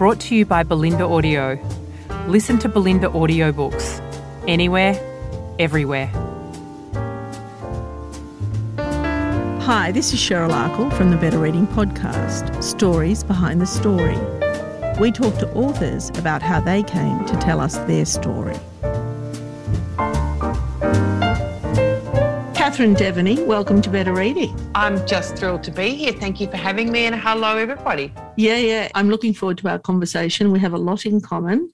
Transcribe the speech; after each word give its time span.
brought 0.00 0.18
to 0.18 0.34
you 0.34 0.46
by 0.46 0.64
Bolinda 0.64 1.02
Audio. 1.02 1.58
Listen 2.26 2.58
to 2.60 2.70
Bolinda 2.70 3.12
audiobooks 3.12 4.00
anywhere, 4.48 4.98
everywhere. 5.58 6.06
Hi, 9.60 9.92
this 9.92 10.14
is 10.14 10.18
Cheryl 10.18 10.52
Akle 10.52 10.90
from 10.96 11.10
the 11.10 11.18
Better 11.18 11.38
Reading 11.38 11.66
Podcast 11.66 12.62
Stories 12.62 13.22
Behind 13.22 13.60
the 13.60 13.66
Story. 13.66 14.16
We 14.98 15.12
talk 15.12 15.36
to 15.36 15.52
authors 15.52 16.08
about 16.18 16.40
how 16.40 16.60
they 16.60 16.82
came 16.82 17.22
to 17.26 17.36
tell 17.36 17.60
us 17.60 17.76
their 17.80 18.06
story. 18.06 18.56
Catherine 22.54 22.94
Deveny, 22.94 23.44
welcome 23.44 23.82
to 23.82 23.90
Better 23.90 24.14
Reading. 24.14 24.58
I'm 24.74 25.06
just 25.06 25.36
thrilled 25.36 25.62
to 25.64 25.70
be 25.70 25.90
here. 25.90 26.14
Thank 26.14 26.40
you 26.40 26.48
for 26.48 26.56
having 26.56 26.90
me 26.90 27.04
and 27.04 27.14
hello, 27.14 27.58
everybody. 27.58 28.14
Yeah, 28.40 28.56
yeah. 28.56 28.88
I'm 28.94 29.10
looking 29.10 29.34
forward 29.34 29.58
to 29.58 29.68
our 29.68 29.78
conversation. 29.78 30.50
We 30.50 30.60
have 30.60 30.72
a 30.72 30.78
lot 30.78 31.04
in 31.04 31.20
common. 31.20 31.70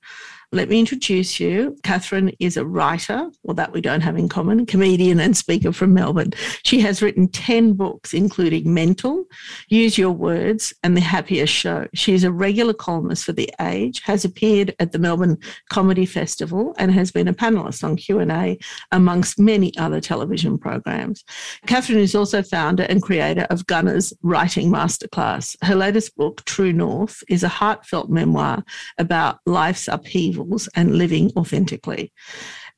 Let 0.53 0.69
me 0.69 0.79
introduce 0.79 1.41
you. 1.41 1.77
Catherine 1.83 2.31
is 2.39 2.57
a 2.57 2.65
writer, 2.65 3.29
well, 3.43 3.55
that 3.57 3.73
we 3.73 3.81
don't 3.81 4.01
have 4.01 4.17
in 4.17 4.29
common, 4.29 4.65
comedian 4.65 5.19
and 5.19 5.37
speaker 5.37 5.73
from 5.73 5.93
Melbourne. 5.93 6.33
She 6.65 6.79
has 6.81 7.03
written 7.03 7.27
10 7.29 7.73
books, 7.73 8.15
including 8.15 8.73
Mental, 8.73 9.25
Use 9.69 9.99
Your 9.99 10.13
Words, 10.13 10.73
and 10.85 10.97
The 10.97 11.01
Happiest 11.01 11.53
Show. 11.53 11.89
She 11.95 12.15
is 12.15 12.23
a 12.23 12.31
regular 12.31 12.75
columnist 12.75 13.25
for 13.25 13.33
The 13.33 13.53
Age, 13.61 14.01
has 14.05 14.25
appeared 14.25 14.73
at 14.79 14.93
the 14.93 15.01
Melbourne 15.01 15.37
Comedy 15.69 16.07
Festival, 16.07 16.75
and 16.79 16.93
has 16.93 17.11
been 17.11 17.27
a 17.27 17.35
panelist 17.35 17.83
on 17.83 17.97
Q&A, 17.97 18.57
amongst 18.93 19.41
many 19.41 19.77
other 19.79 20.01
television 20.01 20.59
programs. 20.59 21.25
Catherine 21.67 21.99
is 21.99 22.15
also 22.15 22.41
founder 22.41 22.85
and 22.85 23.03
creator 23.03 23.49
of 23.51 23.67
Gunnas 23.67 24.13
Writing 24.23 24.71
Masterclass. 24.71 25.57
Her 25.65 25.75
latest 25.75 26.17
book, 26.17 26.45
True 26.45 26.73
North, 26.73 27.25
is 27.29 27.43
a 27.43 27.49
heartfelt 27.49 28.11
memoir 28.11 28.65
about 28.97 29.41
life's 29.45 29.89
upheaval 29.89 30.36
and 30.75 30.97
living 30.97 31.33
authentically. 31.37 32.13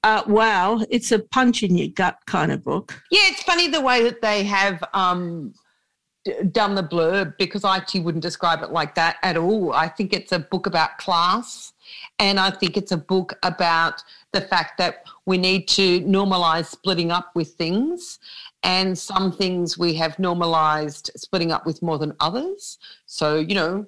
Uh, 0.05 0.23
wow, 0.27 0.81
it's 0.91 1.11
a 1.11 1.19
punch 1.19 1.63
in 1.63 1.77
your 1.77 1.89
gut 1.89 2.19
kind 2.27 2.53
of 2.53 2.63
book. 2.63 3.03
Yeah, 3.11 3.23
it's 3.25 3.43
funny 3.43 3.69
the 3.69 3.81
way 3.81 4.03
that 4.05 4.23
they 4.23 4.45
have 4.45 4.83
um, 4.95 5.55
d- 6.25 6.35
done 6.53 6.77
the 6.77 6.85
blurb 6.85 7.37
because 7.37 7.65
I 7.65 7.77
actually 7.77 8.01
wouldn't 8.01 8.23
describe 8.23 8.63
it 8.63 8.71
like 8.71 8.95
that 8.95 9.17
at 9.23 9.37
all. 9.37 9.73
I 9.73 9.89
think 9.89 10.13
it's 10.13 10.31
a 10.31 10.39
book 10.39 10.67
about 10.67 10.99
class, 10.99 11.73
and 12.21 12.39
I 12.39 12.51
think 12.51 12.77
it's 12.77 12.93
a 12.93 12.97
book 12.97 13.35
about 13.43 14.03
the 14.33 14.41
fact 14.41 14.79
that 14.79 15.05
we 15.27 15.37
need 15.37 15.67
to 15.69 16.01
normalize 16.03 16.67
splitting 16.67 17.11
up 17.11 17.35
with 17.35 17.55
things. 17.55 18.19
And 18.65 18.99
some 18.99 19.31
things 19.31 19.79
we 19.79 19.95
have 19.95 20.19
normalized 20.19 21.13
splitting 21.17 21.53
up 21.53 21.65
with 21.65 21.81
more 21.81 21.97
than 21.97 22.13
others. 22.19 22.79
So, 23.07 23.39
you 23.39 23.55
know, 23.55 23.87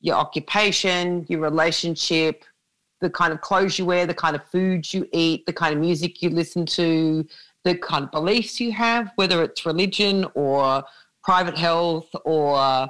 your 0.00 0.16
occupation, 0.16 1.24
your 1.28 1.40
relationship, 1.40 2.44
the 3.04 3.10
kind 3.10 3.32
of 3.32 3.40
clothes 3.42 3.78
you 3.78 3.84
wear, 3.84 4.06
the 4.06 4.14
kind 4.14 4.34
of 4.34 4.42
foods 4.50 4.94
you 4.94 5.06
eat, 5.12 5.44
the 5.46 5.52
kind 5.52 5.74
of 5.74 5.80
music 5.80 6.22
you 6.22 6.30
listen 6.30 6.64
to, 6.64 7.24
the 7.62 7.76
kind 7.76 8.04
of 8.04 8.10
beliefs 8.10 8.58
you 8.60 8.72
have, 8.72 9.12
whether 9.16 9.42
it's 9.42 9.66
religion 9.66 10.26
or 10.34 10.82
private 11.22 11.56
health 11.56 12.08
or 12.24 12.88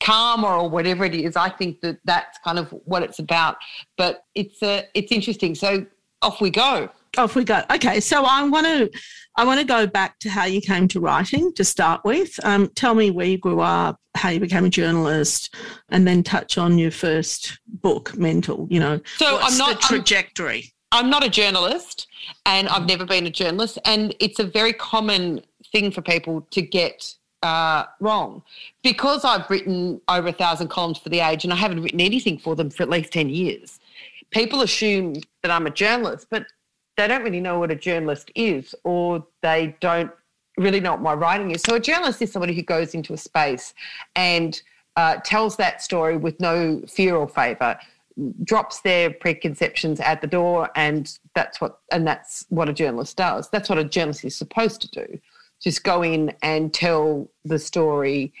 karma 0.00 0.46
or 0.46 0.70
whatever 0.70 1.04
it 1.04 1.14
is. 1.14 1.36
I 1.36 1.48
think 1.48 1.80
that 1.80 1.98
that's 2.04 2.38
kind 2.44 2.58
of 2.58 2.70
what 2.84 3.02
it's 3.02 3.18
about. 3.18 3.56
But 3.96 4.24
it's 4.34 4.62
a, 4.62 4.84
it's 4.94 5.10
interesting. 5.10 5.54
So 5.54 5.86
off 6.22 6.40
we 6.40 6.50
go. 6.50 6.88
Off 7.16 7.34
we 7.34 7.44
go. 7.44 7.62
Okay, 7.70 8.00
so 8.00 8.24
I 8.24 8.42
want 8.42 8.66
to 8.66 8.90
I 9.36 9.44
want 9.44 9.60
to 9.60 9.66
go 9.66 9.86
back 9.86 10.18
to 10.20 10.28
how 10.28 10.46
you 10.46 10.60
came 10.60 10.88
to 10.88 11.00
writing 11.00 11.52
to 11.54 11.64
start 11.64 12.00
with. 12.04 12.38
Um, 12.44 12.68
tell 12.74 12.94
me 12.94 13.10
where 13.10 13.26
you 13.26 13.38
grew 13.38 13.60
up, 13.60 14.00
how 14.16 14.30
you 14.30 14.40
became 14.40 14.64
a 14.64 14.68
journalist, 14.68 15.54
and 15.90 16.06
then 16.06 16.24
touch 16.24 16.58
on 16.58 16.76
your 16.76 16.90
first 16.90 17.58
book, 17.66 18.16
Mental. 18.16 18.66
You 18.68 18.80
know, 18.80 19.00
so 19.16 19.38
I'm 19.40 19.56
not 19.56 19.80
the 19.80 19.86
trajectory. 19.86 20.72
I'm, 20.90 21.04
I'm 21.04 21.10
not 21.10 21.24
a 21.24 21.30
journalist, 21.30 22.08
and 22.46 22.68
I've 22.68 22.86
never 22.86 23.06
been 23.06 23.26
a 23.26 23.30
journalist, 23.30 23.78
and 23.84 24.14
it's 24.18 24.40
a 24.40 24.44
very 24.44 24.72
common 24.72 25.42
thing 25.70 25.92
for 25.92 26.02
people 26.02 26.40
to 26.50 26.60
get 26.60 27.14
uh, 27.42 27.84
wrong 28.00 28.42
because 28.82 29.24
I've 29.24 29.48
written 29.48 30.00
over 30.08 30.28
a 30.28 30.32
thousand 30.32 30.68
columns 30.68 30.98
for 30.98 31.10
The 31.10 31.20
Age, 31.20 31.44
and 31.44 31.52
I 31.52 31.56
haven't 31.56 31.82
written 31.82 32.00
anything 32.00 32.38
for 32.38 32.56
them 32.56 32.70
for 32.70 32.82
at 32.82 32.90
least 32.90 33.12
ten 33.12 33.28
years. 33.28 33.78
People 34.30 34.62
assume 34.62 35.14
that 35.42 35.50
I'm 35.50 35.66
a 35.66 35.70
journalist, 35.70 36.26
but 36.28 36.46
they 36.98 37.06
don't 37.06 37.22
really 37.22 37.40
know 37.40 37.60
what 37.60 37.70
a 37.70 37.76
journalist 37.76 38.30
is 38.34 38.74
or 38.82 39.24
they 39.40 39.76
don't 39.80 40.10
really 40.56 40.80
know 40.80 40.90
what 40.90 41.00
my 41.00 41.14
writing 41.14 41.52
is. 41.52 41.62
So 41.62 41.76
a 41.76 41.80
journalist 41.80 42.20
is 42.20 42.32
somebody 42.32 42.54
who 42.54 42.62
goes 42.62 42.92
into 42.92 43.14
a 43.14 43.16
space 43.16 43.72
and 44.16 44.60
uh, 44.96 45.18
tells 45.24 45.56
that 45.56 45.80
story 45.80 46.16
with 46.16 46.40
no 46.40 46.82
fear 46.88 47.14
or 47.14 47.28
favour, 47.28 47.78
drops 48.42 48.80
their 48.80 49.10
preconceptions 49.10 50.00
at 50.00 50.20
the 50.20 50.26
door, 50.26 50.68
and 50.74 51.16
that's 51.36 51.60
what 51.60 51.78
and 51.92 52.04
that's 52.04 52.44
what 52.48 52.68
a 52.68 52.72
journalist 52.72 53.16
does. 53.16 53.48
That's 53.50 53.68
what 53.68 53.78
a 53.78 53.84
journalist 53.84 54.24
is 54.24 54.34
supposed 54.34 54.80
to 54.80 54.90
do. 54.90 55.20
Just 55.62 55.84
go 55.84 56.02
in 56.02 56.34
and 56.42 56.74
tell 56.74 57.30
the 57.44 57.60
story 57.60 58.32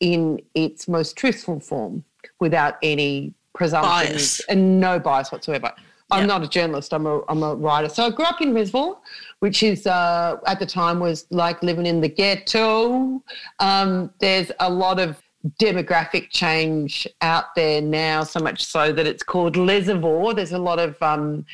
in 0.00 0.38
its 0.54 0.86
most 0.86 1.16
truthful 1.16 1.60
form 1.60 2.04
without 2.40 2.76
any 2.82 3.32
presumptions 3.54 4.10
Bias. 4.10 4.40
and 4.50 4.80
no 4.80 4.98
bias 4.98 5.32
whatsoever. 5.32 5.72
I'm 6.12 6.20
Yeah. 6.20 6.26
not 6.26 6.42
a 6.44 6.48
journalist. 6.48 6.92
I'm 6.94 7.06
a 7.06 7.20
I'm 7.28 7.42
a 7.42 7.54
writer. 7.54 7.88
So 7.88 8.06
I 8.06 8.10
grew 8.10 8.24
up 8.26 8.40
in 8.40 8.52
Resville, 8.52 8.98
which 9.40 9.62
is 9.62 9.86
uh, 9.86 10.36
at 10.46 10.58
the 10.60 10.66
time 10.66 11.00
was 11.00 11.26
like 11.30 11.62
living 11.62 11.86
in 11.86 12.00
the 12.00 12.08
ghetto. 12.08 13.22
Um, 13.58 14.12
there's 14.20 14.52
a 14.60 14.70
lot 14.70 15.00
of 15.00 15.20
demographic 15.60 16.30
change 16.30 17.06
out 17.20 17.46
there 17.56 17.80
now, 17.80 18.22
so 18.22 18.38
much 18.38 18.64
so 18.64 18.92
that 18.92 19.06
it's 19.08 19.24
called 19.24 19.56
Lesavore. 19.56 20.36
There's 20.36 20.52
a 20.52 20.58
lot 20.58 20.78
of 20.78 21.00
um, 21.02 21.44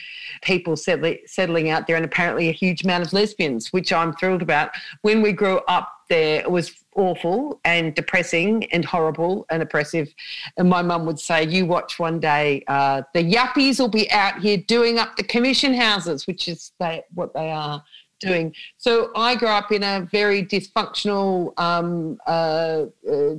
people 0.43 0.77
settling, 0.77 1.19
settling 1.25 1.71
out 1.71 1.87
there, 1.87 1.97
and 1.97 2.05
apparently 2.05 2.49
a 2.51 2.53
huge 2.53 2.85
amount 2.85 3.07
of 3.07 3.13
lesbians, 3.15 3.73
which 3.73 3.91
I'm 3.93 4.13
thrilled 4.13 4.43
about. 4.43 4.73
When 5.03 5.23
we 5.23 5.33
grew 5.33 5.61
up 5.69 5.91
there, 6.09 6.41
it 6.41 6.51
was 6.51 6.73
awful 6.95 7.61
and 7.65 7.95
depressing 7.95 8.65
and 8.73 8.85
horrible 8.85 9.47
and 9.51 9.63
oppressive. 9.63 10.13
And 10.57 10.69
my 10.69 10.83
mum 10.83 11.07
would 11.07 11.21
say, 11.21 11.47
"You 11.47 11.67
watch 11.67 11.99
one 11.99 12.19
day, 12.21 12.65
uh, 12.67 13.03
the 13.15 13.23
yuppies 13.23 13.79
will 13.79 13.89
be 13.89 14.11
out 14.11 14.41
here 14.41 14.57
doing 14.57 14.99
up 14.99 15.17
the 15.17 15.23
commission 15.23 15.75
houses," 15.75 16.27
which 16.27 16.49
is 16.49 16.73
they, 16.81 17.03
what 17.15 17.33
they 17.35 17.51
are 17.51 17.83
doing. 18.21 18.55
So 18.79 19.11
I 19.15 19.37
grew 19.37 19.49
up 19.49 19.71
in 19.73 19.83
a 19.83 20.09
very 20.11 20.45
dysfunctional 20.45 21.59
um, 21.59 22.19
uh, 22.27 22.87
uh, 23.09 23.35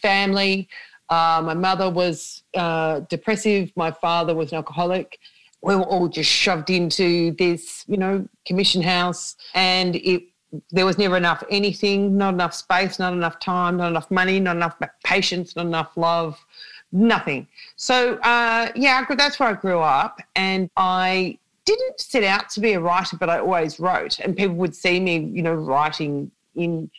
family. 0.00 0.68
Uh, 1.10 1.42
my 1.44 1.54
mother 1.54 1.90
was 1.90 2.42
uh, 2.54 3.00
depressive. 3.00 3.70
My 3.76 3.90
father 3.90 4.34
was 4.34 4.52
an 4.52 4.56
alcoholic. 4.56 5.18
We 5.62 5.74
were 5.74 5.82
all 5.82 6.08
just 6.08 6.30
shoved 6.30 6.70
into 6.70 7.32
this, 7.32 7.84
you 7.88 7.96
know, 7.96 8.28
commission 8.46 8.82
house, 8.82 9.36
and 9.54 9.96
it 9.96 10.22
there 10.70 10.86
was 10.86 10.98
never 10.98 11.16
enough 11.16 11.42
anything, 11.50 12.16
not 12.16 12.34
enough 12.34 12.54
space, 12.54 12.98
not 12.98 13.12
enough 13.12 13.38
time, 13.38 13.76
not 13.76 13.88
enough 13.88 14.10
money, 14.10 14.40
not 14.40 14.56
enough 14.56 14.76
patience, 15.04 15.56
not 15.56 15.66
enough 15.66 15.96
love, 15.96 16.38
nothing. 16.92 17.46
So 17.76 18.14
uh, 18.18 18.70
yeah, 18.74 19.04
that's 19.16 19.38
where 19.38 19.50
I 19.50 19.54
grew 19.54 19.80
up, 19.80 20.20
and 20.36 20.70
I 20.76 21.38
didn't 21.64 22.00
set 22.00 22.24
out 22.24 22.48
to 22.50 22.60
be 22.60 22.72
a 22.72 22.80
writer, 22.80 23.16
but 23.16 23.28
I 23.28 23.40
always 23.40 23.78
wrote, 23.78 24.18
and 24.20 24.36
people 24.36 24.56
would 24.56 24.74
see 24.74 25.00
me, 25.00 25.18
you 25.18 25.42
know, 25.42 25.54
writing 25.54 26.30
in 26.54 26.90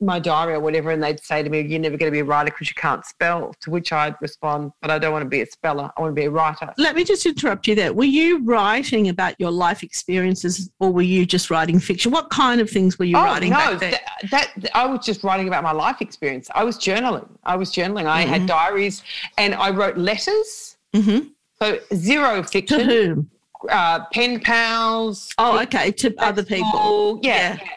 my 0.00 0.18
diary 0.18 0.54
or 0.54 0.60
whatever, 0.60 0.90
and 0.90 1.02
they'd 1.02 1.18
say 1.20 1.42
to 1.42 1.50
me, 1.50 1.60
"You're 1.60 1.80
never 1.80 1.96
going 1.96 2.10
to 2.10 2.14
be 2.14 2.20
a 2.20 2.24
writer 2.24 2.50
because 2.50 2.68
you 2.68 2.74
can't 2.74 3.04
spell." 3.04 3.52
To 3.62 3.70
which 3.70 3.92
I'd 3.92 4.14
respond, 4.20 4.72
"But 4.80 4.90
I 4.90 4.98
don't 4.98 5.12
want 5.12 5.24
to 5.24 5.28
be 5.28 5.40
a 5.42 5.46
speller. 5.46 5.90
I 5.96 6.00
want 6.00 6.12
to 6.14 6.20
be 6.20 6.26
a 6.26 6.30
writer." 6.30 6.72
Let 6.78 6.94
me 6.94 7.04
just 7.04 7.26
interrupt 7.26 7.66
you 7.66 7.74
there. 7.74 7.92
Were 7.92 8.04
you 8.04 8.42
writing 8.44 9.08
about 9.08 9.34
your 9.38 9.50
life 9.50 9.82
experiences 9.82 10.70
or 10.78 10.92
were 10.92 11.02
you 11.02 11.26
just 11.26 11.50
writing 11.50 11.78
fiction? 11.80 12.12
What 12.12 12.30
kind 12.30 12.60
of 12.60 12.70
things 12.70 12.98
were 12.98 13.04
you 13.06 13.16
writing 13.16 13.50
no? 13.50 13.76
That, 13.76 14.00
that 14.30 14.70
I 14.74 14.86
was 14.86 15.04
just 15.04 15.24
writing 15.24 15.48
about 15.48 15.62
my 15.64 15.72
life 15.72 16.00
experience. 16.00 16.48
I 16.54 16.64
was 16.64 16.78
journaling. 16.78 17.28
I 17.44 17.56
was 17.56 17.72
journaling. 17.72 18.06
I 18.06 18.22
had 18.22 18.46
diaries, 18.46 19.02
and 19.36 19.54
I 19.54 19.70
wrote 19.70 19.96
letters. 19.96 20.76
Mhm. 20.94 21.30
So 21.60 21.78
zero 21.94 22.42
To 22.42 22.48
fiction. 22.48 22.80
whom? 22.88 23.30
Uh, 23.68 24.04
pen 24.12 24.38
pals. 24.38 25.32
Oh, 25.38 25.58
okay, 25.62 25.90
to 25.90 26.14
other 26.18 26.44
people. 26.44 26.64
people. 26.70 27.20
Yeah. 27.24 27.58
Yeah. 27.60 27.68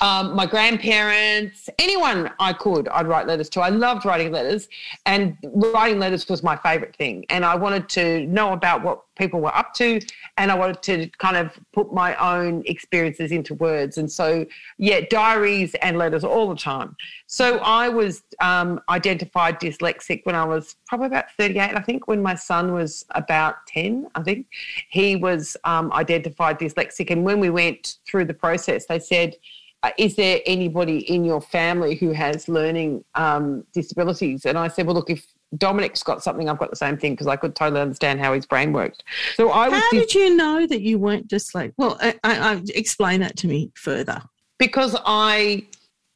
Um, 0.00 0.36
my 0.36 0.44
grandparents, 0.44 1.70
anyone 1.78 2.30
I 2.38 2.52
could, 2.52 2.86
I'd 2.88 3.06
write 3.06 3.26
letters 3.26 3.48
to. 3.50 3.60
I 3.60 3.70
loved 3.70 4.04
writing 4.04 4.30
letters, 4.30 4.68
and 5.06 5.36
writing 5.42 5.98
letters 5.98 6.28
was 6.28 6.42
my 6.42 6.56
favourite 6.56 6.94
thing. 6.96 7.24
And 7.30 7.44
I 7.44 7.54
wanted 7.54 7.88
to 7.90 8.26
know 8.26 8.52
about 8.52 8.82
what 8.82 9.02
people 9.16 9.40
were 9.40 9.56
up 9.56 9.72
to, 9.74 10.00
and 10.36 10.52
I 10.52 10.54
wanted 10.54 10.82
to 10.82 11.08
kind 11.16 11.38
of 11.38 11.58
put 11.72 11.94
my 11.94 12.14
own 12.16 12.62
experiences 12.66 13.32
into 13.32 13.54
words. 13.54 13.96
And 13.96 14.10
so, 14.10 14.44
yeah, 14.76 15.00
diaries 15.08 15.74
and 15.76 15.96
letters 15.96 16.24
all 16.24 16.50
the 16.50 16.60
time. 16.60 16.94
So 17.26 17.58
I 17.58 17.88
was 17.88 18.22
um, 18.40 18.80
identified 18.90 19.58
dyslexic 19.60 20.20
when 20.24 20.34
I 20.34 20.44
was 20.44 20.76
probably 20.86 21.06
about 21.06 21.32
38, 21.38 21.74
I 21.74 21.80
think, 21.80 22.06
when 22.06 22.22
my 22.22 22.34
son 22.34 22.72
was 22.72 23.06
about 23.12 23.66
10, 23.68 24.08
I 24.14 24.22
think. 24.22 24.46
He 24.90 25.16
was 25.16 25.56
um, 25.64 25.90
identified 25.92 26.58
dyslexic. 26.58 27.10
And 27.10 27.24
when 27.24 27.40
we 27.40 27.48
went 27.48 27.96
through 28.06 28.26
the 28.26 28.34
process, 28.34 28.84
they 28.84 28.98
said, 28.98 29.36
is 29.98 30.16
there 30.16 30.40
anybody 30.46 30.98
in 31.10 31.24
your 31.24 31.40
family 31.40 31.94
who 31.94 32.12
has 32.12 32.48
learning 32.48 33.04
um, 33.14 33.64
disabilities? 33.72 34.46
And 34.46 34.56
I 34.56 34.68
said, 34.68 34.86
well, 34.86 34.94
look, 34.94 35.10
if 35.10 35.26
Dominic's 35.56 36.02
got 36.02 36.22
something, 36.22 36.48
I've 36.48 36.58
got 36.58 36.70
the 36.70 36.76
same 36.76 36.96
thing 36.96 37.12
because 37.12 37.26
I 37.26 37.36
could 37.36 37.54
totally 37.54 37.80
understand 37.80 38.20
how 38.20 38.32
his 38.32 38.46
brain 38.46 38.72
worked. 38.72 39.04
So 39.34 39.50
I 39.50 39.68
was. 39.68 39.80
How 39.80 39.90
did 39.90 40.14
you 40.14 40.36
know 40.36 40.66
that 40.66 40.80
you 40.80 40.98
weren't 40.98 41.28
just 41.28 41.54
like? 41.54 41.72
Well, 41.76 41.98
I, 42.00 42.18
I, 42.24 42.54
I, 42.54 42.62
explain 42.74 43.20
that 43.20 43.36
to 43.38 43.46
me 43.46 43.70
further. 43.74 44.22
Because 44.58 44.96
I 45.04 45.66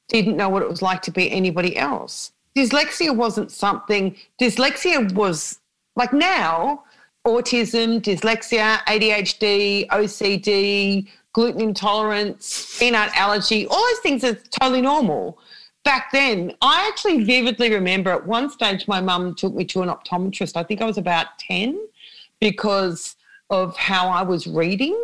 didn't 0.09 0.37
know 0.37 0.49
what 0.49 0.63
it 0.63 0.69
was 0.69 0.83
like 0.83 1.03
to 1.03 1.11
be 1.11 1.31
anybody 1.31 1.77
else. 1.77 2.33
Dyslexia 2.57 3.15
wasn't 3.15 3.51
something. 3.51 4.17
Dyslexia 4.41 5.13
was 5.15 5.61
like 5.97 6.13
now. 6.13 6.85
Autism, 7.27 8.01
dyslexia, 8.01 8.79
ADHD, 8.85 9.87
OCD, 9.89 11.07
gluten 11.33 11.61
intolerance, 11.61 12.79
peanut 12.79 13.11
allergy, 13.17 13.67
all 13.67 13.83
those 13.91 13.99
things 14.01 14.25
are 14.25 14.35
totally 14.35 14.83
normal. 14.83 15.39
Back 15.85 16.13
then, 16.13 16.55
I 16.61 16.87
actually 16.89 17.25
vividly 17.25 17.73
remember 17.73 18.11
at 18.11 18.27
one 18.27 18.51
stage 18.51 18.87
my 18.87 19.01
mum 19.01 19.35
took 19.35 19.55
me 19.55 19.65
to 19.67 19.83
an 19.83 19.89
optometrist. 19.89 20.57
I 20.57 20.63
think 20.63 20.83
I 20.83 20.85
was 20.85 20.99
about 20.99 21.39
10 21.39 21.79
because 22.41 23.17
of 23.49 23.77
how 23.77 24.09
I 24.09 24.23
was 24.23 24.47
reading. 24.47 24.99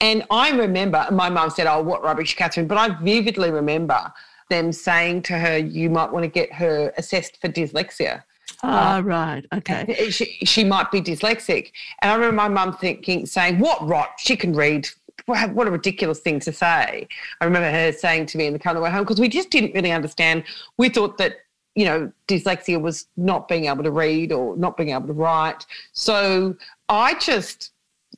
And 0.00 0.24
I 0.30 0.50
remember, 0.50 1.06
my 1.10 1.28
mum 1.28 1.50
said, 1.50 1.66
Oh, 1.66 1.82
what 1.82 2.02
rubbish, 2.02 2.36
Catherine. 2.36 2.66
But 2.66 2.78
I 2.78 2.88
vividly 3.02 3.50
remember 3.50 4.12
them 4.48 4.72
saying 4.72 5.22
to 5.22 5.38
her, 5.38 5.58
You 5.58 5.90
might 5.90 6.12
want 6.12 6.24
to 6.24 6.28
get 6.28 6.52
her 6.52 6.92
assessed 6.96 7.40
for 7.40 7.48
dyslexia. 7.48 8.22
Ah, 8.62 8.96
uh, 8.96 9.00
right. 9.02 9.44
Okay. 9.52 10.10
She, 10.10 10.24
she 10.44 10.64
might 10.64 10.90
be 10.90 11.00
dyslexic. 11.00 11.72
And 12.00 12.10
I 12.10 12.14
remember 12.14 12.36
my 12.36 12.48
mum 12.48 12.76
thinking, 12.76 13.26
saying, 13.26 13.58
What 13.58 13.86
rot? 13.86 14.14
She 14.18 14.36
can 14.36 14.52
read 14.54 14.88
what 15.26 15.66
a 15.66 15.70
ridiculous 15.70 16.20
thing 16.20 16.40
to 16.40 16.52
say. 16.52 17.08
I 17.40 17.44
remember 17.44 17.70
her 17.70 17.92
saying 17.92 18.26
to 18.26 18.38
me 18.38 18.46
in 18.46 18.52
the 18.52 18.58
car 18.58 18.70
on 18.70 18.76
the 18.76 18.82
way 18.82 18.90
home 18.90 19.04
because 19.04 19.20
we 19.20 19.28
just 19.28 19.50
didn't 19.50 19.74
really 19.74 19.92
understand. 19.92 20.44
We 20.76 20.88
thought 20.88 21.18
that 21.18 21.36
you 21.74 21.84
know 21.84 22.12
dyslexia 22.26 22.80
was 22.80 23.06
not 23.16 23.48
being 23.48 23.66
able 23.66 23.84
to 23.84 23.90
read 23.90 24.32
or 24.32 24.56
not 24.56 24.76
being 24.76 24.90
able 24.90 25.06
to 25.08 25.12
write. 25.12 25.66
So 25.92 26.56
I 26.88 27.14
just 27.14 27.72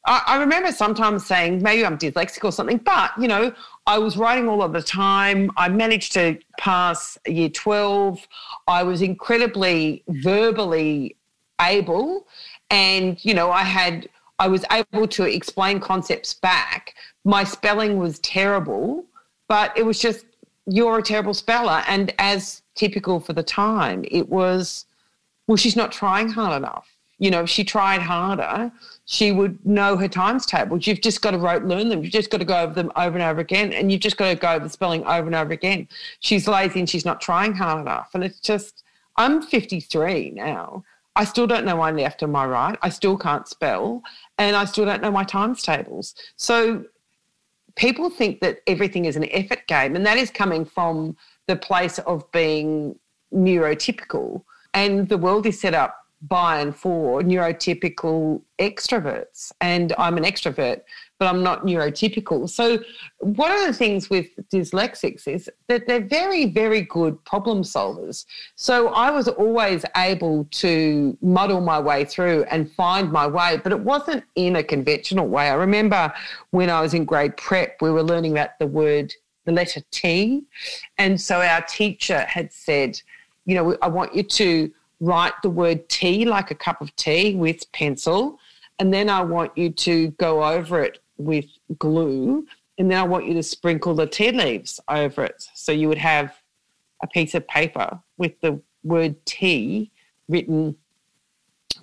I, 0.06 0.23
I 0.26 0.37
remember 0.38 0.73
sometimes 0.73 1.26
saying 1.26 1.62
maybe 1.62 1.85
I'm 1.85 1.99
dyslexic 1.99 2.44
or 2.44 2.52
something, 2.52 2.79
but 2.79 3.12
you 3.19 3.29
know 3.29 3.53
I 3.87 3.99
was 3.99 4.17
writing 4.17 4.49
all 4.49 4.62
of 4.62 4.73
the 4.73 4.82
time. 4.82 5.50
I 5.56 5.69
managed 5.69 6.12
to 6.12 6.38
pass 6.58 7.19
year 7.26 7.49
12. 7.49 8.26
I 8.69 8.82
was 8.82 9.03
incredibly 9.03 10.05
verbally 10.08 11.17
able. 11.61 12.26
And, 12.70 13.23
you 13.25 13.35
know, 13.35 13.50
I 13.50 13.62
had 13.64 14.08
I 14.41 14.49
was 14.49 14.65
able 14.73 15.07
to 15.07 15.25
explain 15.25 15.79
concepts 15.81 16.33
back. 16.33 16.95
My 17.25 17.45
spelling 17.45 17.99
was 17.99 18.19
terrible, 18.21 19.05
but 19.49 19.77
it 19.77 19.85
was 19.85 20.01
just, 20.01 20.25
you're 20.67 20.99
a 20.99 21.03
terrible 21.03 21.35
speller. 21.35 21.83
And 21.87 22.15
as 22.19 22.63
typical 22.75 23.21
for 23.21 23.35
the 23.35 23.43
time, 23.43 24.03
it 24.11 24.31
was, 24.31 24.87
well, 25.47 25.59
she's 25.59 25.77
not 25.77 25.93
trying 25.93 26.31
hard 26.31 26.57
enough. 26.57 26.89
You 27.19 27.31
know, 27.31 27.43
if 27.43 27.51
she 27.51 27.65
tried 27.65 28.01
harder, 28.01 28.73
she 29.05 29.31
would 29.31 29.65
know 29.67 29.95
her 29.99 30.09
times 30.09 30.47
tables. 30.47 30.87
You've 30.87 31.03
just 31.03 31.21
got 31.21 31.33
to 31.33 31.39
rote 31.39 31.65
learn 31.65 31.91
them. 31.91 32.03
You've 32.03 32.13
just 32.13 32.31
got 32.31 32.39
to 32.39 32.47
go 32.47 32.63
over 32.63 32.73
them 32.73 32.91
over 32.97 33.19
and 33.19 33.23
over 33.23 33.41
again. 33.41 33.75
And 33.75 33.93
you've 33.93 34.01
just 34.01 34.17
got 34.17 34.31
to 34.31 34.37
go 34.37 34.53
over 34.53 34.65
the 34.65 34.71
spelling 34.71 35.05
over 35.05 35.27
and 35.27 35.35
over 35.35 35.53
again. 35.53 35.87
She's 36.21 36.49
lazy 36.49 36.81
and 36.81 36.89
she's 36.89 37.05
not 37.05 37.21
trying 37.21 37.53
hard 37.53 37.83
enough. 37.83 38.09
And 38.15 38.25
it's 38.25 38.41
just, 38.41 38.85
I'm 39.17 39.43
53 39.43 40.31
now. 40.31 40.83
I 41.17 41.25
still 41.25 41.47
don't 41.47 41.67
know 41.67 41.77
my 41.77 41.91
left 41.91 42.23
and 42.23 42.33
my 42.33 42.47
right. 42.47 42.79
I 42.81 42.89
still 42.89 43.19
can't 43.19 43.47
spell 43.47 44.03
and 44.41 44.57
I 44.57 44.65
still 44.65 44.87
don't 44.87 45.03
know 45.03 45.11
my 45.11 45.23
times 45.23 45.63
tables. 45.63 46.15
So 46.37 46.87
people 47.77 48.09
think 48.09 48.41
that 48.41 48.61
everything 48.67 49.05
is 49.05 49.15
an 49.15 49.27
effort 49.31 49.67
game, 49.69 49.95
and 49.95 50.05
that 50.07 50.17
is 50.17 50.31
coming 50.31 50.65
from 50.65 51.17
the 51.47 51.57
place 51.57 51.99
of 52.01 52.31
being 52.33 52.99
neurotypical. 53.33 54.43
And 54.73 55.11
the 55.11 55.19
world 55.19 55.45
is 55.45 55.61
set 55.61 55.75
up 55.75 55.95
by 56.23 56.61
and 56.61 56.75
for 56.75 57.21
neurotypical 57.21 58.41
extroverts. 58.59 59.53
And 59.61 59.93
I'm 59.99 60.17
an 60.17 60.25
extrovert 60.25 60.83
but 61.20 61.28
I'm 61.28 61.43
not 61.43 61.67
neurotypical. 61.67 62.49
So, 62.49 62.82
one 63.19 63.52
of 63.52 63.67
the 63.67 63.75
things 63.75 64.08
with 64.08 64.28
dyslexics 64.50 65.28
is 65.28 65.50
that 65.69 65.87
they're 65.87 66.00
very, 66.00 66.46
very 66.46 66.81
good 66.81 67.22
problem 67.26 67.62
solvers. 67.62 68.25
So, 68.56 68.88
I 68.88 69.11
was 69.11 69.28
always 69.28 69.84
able 69.99 70.46
to 70.52 71.17
muddle 71.20 71.61
my 71.61 71.78
way 71.78 72.06
through 72.06 72.44
and 72.44 72.72
find 72.72 73.12
my 73.12 73.26
way, 73.26 73.61
but 73.62 73.70
it 73.70 73.81
wasn't 73.81 74.25
in 74.34 74.56
a 74.56 74.62
conventional 74.62 75.28
way. 75.28 75.50
I 75.50 75.55
remember 75.55 76.12
when 76.52 76.70
I 76.70 76.81
was 76.81 76.94
in 76.94 77.05
grade 77.05 77.37
prep, 77.37 77.76
we 77.82 77.90
were 77.90 78.02
learning 78.02 78.32
about 78.32 78.58
the 78.58 78.67
word, 78.67 79.12
the 79.44 79.52
letter 79.52 79.82
T. 79.90 80.44
And 80.96 81.20
so, 81.20 81.43
our 81.43 81.61
teacher 81.61 82.20
had 82.20 82.50
said, 82.50 82.99
you 83.44 83.55
know, 83.55 83.76
I 83.82 83.88
want 83.88 84.17
you 84.17 84.22
to 84.22 84.72
write 85.00 85.34
the 85.43 85.50
word 85.50 85.87
tea 85.90 86.25
like 86.25 86.50
a 86.50 86.55
cup 86.55 86.81
of 86.81 86.96
tea 86.96 87.34
with 87.34 87.70
pencil 87.72 88.38
and 88.81 88.94
then 88.94 89.11
I 89.11 89.20
want 89.20 89.56
you 89.56 89.70
to 89.70 90.08
go 90.12 90.43
over 90.43 90.82
it 90.82 90.99
with 91.20 91.46
glue, 91.78 92.46
and 92.78 92.90
then 92.90 92.99
I 92.99 93.02
want 93.02 93.26
you 93.26 93.34
to 93.34 93.43
sprinkle 93.43 93.94
the 93.94 94.06
tea 94.06 94.32
leaves 94.32 94.81
over 94.88 95.25
it. 95.25 95.49
So 95.55 95.72
you 95.72 95.88
would 95.88 95.99
have 95.99 96.34
a 97.02 97.06
piece 97.06 97.34
of 97.34 97.46
paper 97.46 97.99
with 98.17 98.40
the 98.40 98.61
word 98.82 99.14
tea 99.26 99.90
written 100.28 100.76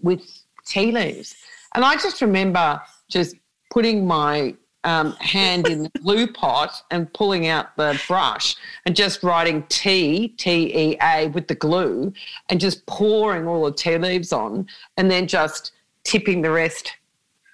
with 0.01 0.21
tea 0.65 0.91
leaves. 0.91 1.35
And 1.75 1.83
I 1.85 1.95
just 1.95 2.21
remember 2.21 2.81
just 3.09 3.35
putting 3.71 4.05
my 4.05 4.55
um, 4.83 5.11
hand 5.13 5.67
in 5.67 5.83
the 5.83 5.89
glue 6.01 6.27
pot 6.33 6.83
and 6.91 7.11
pulling 7.13 7.47
out 7.47 7.75
the 7.77 7.99
brush 8.07 8.55
and 8.85 8.95
just 8.95 9.21
writing 9.21 9.63
T, 9.69 10.29
T 10.29 10.73
E 10.73 10.97
A 11.01 11.27
with 11.27 11.47
the 11.47 11.55
glue 11.55 12.13
and 12.49 12.59
just 12.59 12.85
pouring 12.85 13.47
all 13.47 13.65
the 13.65 13.71
tea 13.71 13.97
leaves 13.97 14.31
on 14.31 14.67
and 14.95 15.11
then 15.11 15.27
just 15.27 15.73
tipping 16.03 16.41
the 16.41 16.51
rest 16.51 16.93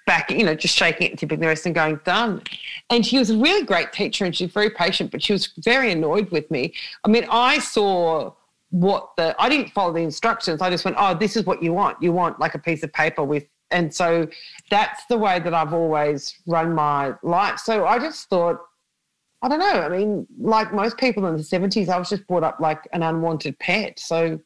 back, 0.06 0.30
you 0.30 0.44
know, 0.44 0.54
just 0.54 0.76
shaking 0.76 1.12
it, 1.12 1.18
tipping 1.18 1.40
the 1.40 1.46
rest 1.46 1.66
and 1.66 1.74
going, 1.74 2.00
done. 2.04 2.42
And 2.90 3.04
she 3.04 3.18
was 3.18 3.30
a 3.30 3.36
really 3.36 3.64
great 3.64 3.92
teacher 3.92 4.24
and 4.24 4.34
she's 4.34 4.52
very 4.52 4.70
patient, 4.70 5.10
but 5.10 5.22
she 5.22 5.32
was 5.32 5.48
very 5.58 5.92
annoyed 5.92 6.30
with 6.30 6.50
me. 6.50 6.74
I 7.04 7.08
mean, 7.08 7.26
I 7.30 7.58
saw 7.58 8.32
what 8.70 9.10
the, 9.16 9.34
I 9.38 9.48
didn't 9.48 9.70
follow 9.70 9.92
the 9.92 10.00
instructions. 10.00 10.60
I 10.60 10.70
just 10.70 10.84
went, 10.84 10.96
oh, 10.98 11.14
this 11.14 11.36
is 11.36 11.44
what 11.44 11.62
you 11.62 11.72
want. 11.72 12.02
You 12.02 12.12
want 12.12 12.38
like 12.40 12.54
a 12.54 12.58
piece 12.58 12.82
of 12.82 12.92
paper 12.92 13.24
with, 13.24 13.44
and 13.70 13.92
so 13.92 14.28
that's 14.70 15.04
the 15.06 15.16
way 15.16 15.38
that 15.38 15.54
I've 15.54 15.72
always 15.72 16.36
run 16.46 16.74
my 16.74 17.14
life. 17.22 17.58
So 17.58 17.86
I 17.86 17.98
just 17.98 18.28
thought, 18.28 18.58
I 19.42 19.48
don't 19.48 19.58
know. 19.58 19.82
I 19.82 19.88
mean, 19.88 20.26
like 20.38 20.72
most 20.72 20.96
people 20.98 21.26
in 21.26 21.36
the 21.36 21.42
70s, 21.42 21.88
I 21.88 21.98
was 21.98 22.08
just 22.08 22.26
brought 22.26 22.44
up 22.44 22.60
like 22.60 22.86
an 22.92 23.02
unwanted 23.02 23.58
pet. 23.58 23.98
So 23.98 24.38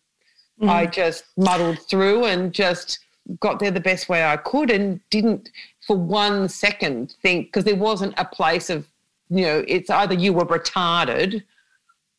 mm. 0.61 0.69
I 0.69 0.87
just 0.87 1.25
muddled 1.37 1.79
through 1.89 2.25
and 2.25 2.53
just, 2.53 3.01
got 3.41 3.59
there 3.59 3.71
the 3.71 3.81
best 3.81 4.09
way 4.09 4.25
I 4.25 4.37
could 4.37 4.71
and 4.71 5.01
didn't 5.11 5.51
for 5.87 5.97
one 5.97 6.49
second 6.49 7.15
think 7.23 7.47
because 7.47 7.65
there 7.65 7.77
wasn't 7.77 8.15
a 8.19 8.25
place 8.25 8.71
of 8.71 8.87
you 9.31 9.43
know 9.43 9.65
it's 9.69 9.91
either 9.91 10.15
you 10.15 10.33
were 10.33 10.47
retarded 10.47 11.43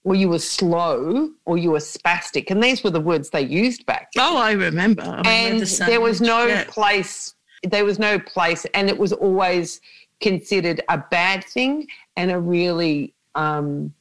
or 0.03 0.15
you 0.15 0.29
were 0.29 0.39
slow 0.39 1.31
or 1.45 1.57
you 1.57 1.71
were 1.71 1.79
spastic 1.79 2.51
and 2.51 2.63
these 2.63 2.83
were 2.83 2.89
the 2.89 2.99
words 2.99 3.31
they 3.31 3.41
used 3.41 3.85
back 3.85 4.09
then. 4.13 4.25
oh 4.27 4.37
i 4.37 4.51
remember 4.51 5.03
I 5.03 5.31
and 5.31 5.61
the 5.61 5.85
there 5.85 6.01
was 6.01 6.21
no 6.21 6.45
yeah. 6.45 6.65
place 6.67 7.35
there 7.63 7.85
was 7.85 7.99
no 7.99 8.19
place 8.19 8.65
and 8.73 8.89
it 8.89 8.97
was 8.97 9.11
always 9.13 9.81
considered 10.21 10.81
a 10.89 10.97
bad 10.97 11.43
thing 11.43 11.87
and 12.17 12.31
a 12.31 12.39
really 12.39 13.13
um, 13.35 13.93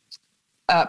uh, 0.68 0.86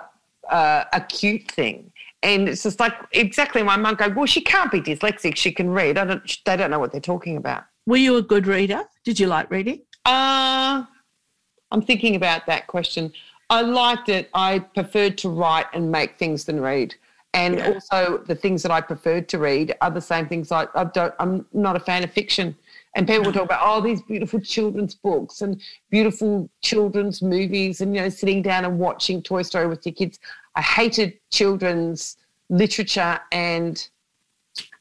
uh, 0.50 0.84
acute 0.94 1.50
thing 1.52 1.92
and 2.24 2.50
it's 2.50 2.64
just 2.64 2.80
like 2.80 2.94
exactly 3.12 3.64
my 3.64 3.78
mum 3.78 3.96
going, 3.96 4.16
well, 4.16 4.26
she 4.26 4.42
can't 4.42 4.72
be 4.72 4.82
dyslexic. 4.82 5.36
She 5.36 5.52
can 5.52 5.70
read. 5.70 5.98
I 5.98 6.06
don't, 6.06 6.40
they 6.46 6.58
don't 6.58 6.72
know 6.72 6.80
what 6.80 6.92
they're 6.92 7.02
talking 7.02 7.38
about. 7.38 7.64
Were 7.86 7.98
you 7.98 8.18
a 8.18 8.22
good 8.22 8.46
reader? 8.46 8.84
Did 9.04 9.20
you 9.20 9.28
like 9.28 9.50
reading? 9.50 9.82
Uh, 10.06 10.84
I'm 11.72 11.82
thinking 11.82 12.16
about 12.16 12.46
that 12.48 12.68
question. 12.68 13.14
I 13.50 13.62
liked 13.62 14.10
it. 14.10 14.30
I 14.34 14.60
preferred 14.60 15.18
to 15.20 15.30
write 15.30 15.66
and 15.74 15.92
make 15.92 16.18
things 16.20 16.46
than 16.46 16.60
read. 16.60 16.96
And 17.34 17.56
Yeah. 17.56 17.74
also 17.74 18.18
the 18.26 18.36
things 18.36 18.64
that 18.64 18.72
I 18.72 18.82
preferred 18.82 19.30
to 19.30 19.38
read 19.38 19.76
are 19.82 19.92
the 19.92 20.02
same 20.02 20.28
things 20.28 20.50
like 20.52 20.70
I 20.76 20.84
don't 20.86 21.14
I'm 21.20 21.46
not 21.54 21.76
a 21.76 21.80
fan 21.80 22.04
of 22.04 22.12
fiction. 22.12 22.56
And 22.96 23.08
people 23.08 23.26
will 23.26 23.34
talk 23.34 23.44
about, 23.44 23.62
oh, 23.64 23.82
these 23.82 24.02
beautiful 24.02 24.40
children's 24.40 24.96
books 24.96 25.42
and 25.42 25.62
beautiful 25.92 26.50
children's 26.64 27.22
movies 27.22 27.82
and, 27.82 27.96
you 27.96 28.02
know, 28.02 28.10
sitting 28.10 28.42
down 28.42 28.66
and 28.66 28.80
watching 28.80 29.22
Toy 29.22 29.44
Story 29.44 29.68
with 29.68 29.86
your 29.86 29.94
kids. 29.94 30.20
I 30.60 30.62
hated 30.62 31.14
children's 31.32 32.18
literature 32.50 33.18
and 33.32 33.88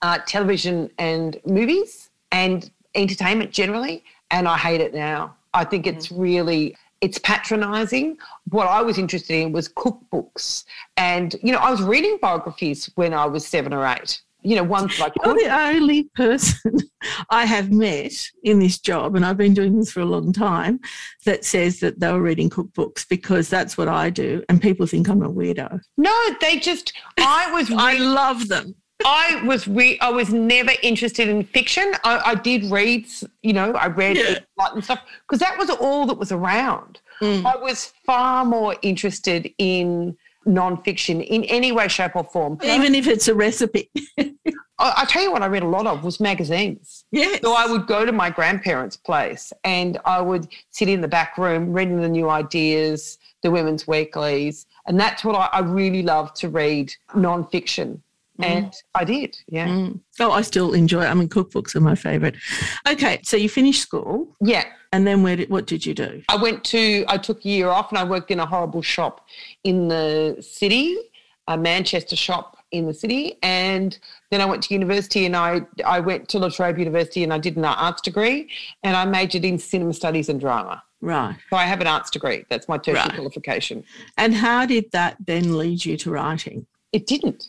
uh, 0.03 0.19
television 0.27 0.91
and 0.99 1.41
movies 1.47 2.11
and 2.33 2.69
entertainment 2.97 3.53
generally. 3.53 4.03
And 4.33 4.49
I 4.49 4.59
hate 4.59 4.81
it 4.81 4.93
now. 4.93 5.37
I 5.55 5.63
think 5.63 5.87
it's 5.87 6.11
really, 6.11 6.77
it's 7.01 7.19
patronizing. 7.19 8.19
What 8.49 8.67
I 8.67 8.83
was 8.83 8.99
interested 8.99 9.35
in 9.35 9.53
was 9.53 9.69
cookbooks. 9.69 10.65
And, 10.97 11.37
you 11.45 11.53
know, 11.53 11.59
I 11.59 11.71
was 11.71 11.81
reading 11.81 12.19
biographies 12.21 12.91
when 12.97 13.15
I 13.15 13.27
was 13.27 13.47
seven 13.47 13.73
or 13.73 13.87
eight. 13.87 14.21
You 14.49 14.57
know, 14.57 14.63
ones 14.63 14.99
I 14.99 15.11
You're 15.23 15.35
the 15.35 15.55
only 15.55 16.05
person 16.15 16.79
I 17.31 17.45
have 17.45 17.71
met 17.71 18.13
in 18.43 18.59
this 18.61 18.79
job, 18.79 19.15
and 19.15 19.27
I've 19.27 19.37
been 19.37 19.53
doing 19.53 19.79
this 19.79 19.93
for 19.93 20.01
a 20.01 20.07
long 20.07 20.33
time, 20.33 20.81
that 21.27 21.45
says 21.45 21.81
that 21.81 22.01
they 22.01 22.11
were 22.11 22.23
reading 22.23 22.49
cookbooks 22.49 23.07
because 23.07 23.51
that's 23.51 23.77
what 23.77 23.89
I 23.89 24.09
do, 24.09 24.43
and 24.49 24.63
people 24.63 24.87
think 24.87 25.09
I'm 25.09 25.23
a 25.23 25.31
weirdo. 25.31 25.81
No, 25.99 26.19
they 26.41 26.59
just, 26.59 26.95
I 27.19 27.53
was 27.53 27.71
I 27.77 27.99
love 27.99 28.49
them. 28.49 28.75
I 29.05 29.43
was 29.45 29.69
re- 29.69 29.99
I 30.01 30.11
was 30.11 30.33
never 30.33 30.73
interested 30.83 31.29
in 31.29 31.45
fiction. 31.45 31.93
I, 32.03 32.23
I 32.25 32.35
did 32.35 32.65
read, 32.65 33.07
you 33.43 33.53
know, 33.53 33.73
I 33.73 33.89
read 33.89 34.17
Yeah. 34.17 34.39
And 34.73 34.83
stuff 34.83 35.03
because 35.27 35.41
that 35.41 35.59
was 35.59 35.69
all 35.71 36.07
that 36.07 36.19
was 36.19 36.33
around. 36.33 37.01
Mm. 37.21 37.45
I 37.45 37.57
was 37.57 37.93
far 38.07 38.45
more 38.45 38.77
interested 38.83 39.53
in 39.59 40.17
nonfiction 40.49 41.25
in 41.25 41.45
any 41.45 41.73
way, 41.73 41.89
shape, 41.89 42.17
or 42.17 42.25
form. 42.25 42.59
Even 42.65 42.95
if 42.95 43.07
it's 43.07 43.29
a 43.29 43.35
recipe. 43.35 43.91
I, 44.19 44.33
I 44.79 45.05
tell 45.07 45.23
you 45.23 45.33
what, 45.33 45.43
I 45.43 45.47
read 45.47 45.63
a 45.63 45.69
lot 45.69 45.87
of 45.87 46.05
was 46.05 46.21
magazines. 46.21 47.05
yes. 47.11 47.41
So 47.43 47.55
I 47.55 47.67
would 47.67 47.87
go 47.87 48.05
to 48.05 48.13
my 48.13 48.31
grandparents' 48.31 48.97
place 48.97 49.53
and 49.65 49.99
I 50.05 50.21
would 50.21 50.49
sit 50.71 50.89
in 50.89 51.01
the 51.01 51.09
back 51.09 51.37
room 51.37 51.73
reading 51.73 52.01
the 52.01 52.09
new 52.09 52.31
ideas, 52.31 53.19
the 53.43 53.51
women's 53.51 53.87
weeklies, 53.87 54.67
and 54.87 54.99
that's 54.99 55.25
what 55.25 55.35
I, 55.35 55.49
I 55.53 55.61
really 55.61 56.03
love 56.03 56.33
to 56.35 56.49
read 56.49 56.93
nonfiction. 57.11 58.01
And 58.41 58.73
I 58.95 59.05
did, 59.05 59.37
yeah. 59.49 59.67
Mm. 59.69 60.01
Oh, 60.21 60.31
I 60.31 60.43
still 60.43 60.73
enjoy 60.73 61.03
it. 61.03 61.09
I 61.09 61.15
mean, 61.15 61.29
cookbooks 61.29 61.75
are 61.75 61.81
my 61.81 61.95
favourite. 61.95 62.37
Okay, 62.89 63.21
so 63.25 63.37
you 63.37 63.49
finished 63.49 63.83
school, 63.83 64.37
Yeah. 64.41 64.65
and 64.93 65.07
then 65.07 65.23
where 65.23 65.35
did, 65.37 65.51
what 65.51 65.67
did 65.67 65.85
you 65.85 65.93
do? 65.95 66.23
I 66.29 66.37
went 66.37 66.63
to, 66.65 67.05
I 67.09 67.19
took 67.19 67.45
a 67.45 67.49
year 67.49 67.69
off 67.69 67.91
and 67.91 67.99
I 67.99 68.05
worked 68.05 68.31
in 68.31 68.39
a 68.41 68.47
horrible 68.47 68.83
shop 68.83 69.27
in 69.65 69.89
the 69.89 70.37
city, 70.41 70.97
a 71.49 71.57
Manchester 71.59 72.15
shop 72.17 72.57
in 72.71 72.87
the 72.87 72.95
city. 72.95 73.39
And 73.43 73.99
then 74.31 74.41
I 74.41 74.45
went 74.45 74.63
to 74.65 74.75
university 74.75 75.27
and 75.27 75.35
I, 75.35 75.63
I 75.85 75.99
went 76.01 76.29
to 76.29 76.39
La 76.39 76.49
Trobe 76.51 76.79
University 76.79 77.25
and 77.25 77.33
I 77.33 77.39
did 77.39 77.57
an 77.57 77.65
arts 77.65 78.03
degree 78.03 78.51
and 78.83 78.95
I 78.97 79.05
majored 79.05 79.45
in 79.45 79.59
cinema 79.59 79.95
studies 79.95 80.29
and 80.29 80.39
drama. 80.39 80.83
Right. 81.01 81.37
So 81.51 81.57
I 81.57 81.65
have 81.65 81.81
an 81.81 81.87
arts 81.87 82.11
degree. 82.11 82.45
That's 82.51 82.69
my 82.69 82.77
tertiary 82.77 83.07
Right. 83.09 83.15
qualification. 83.15 83.85
And 84.17 84.35
how 84.35 84.67
did 84.67 84.91
that 84.93 85.17
then 85.27 85.57
lead 85.57 85.85
you 85.85 85.97
to 85.99 86.11
writing? 86.11 86.67
It 86.93 87.07
didn't. 87.07 87.49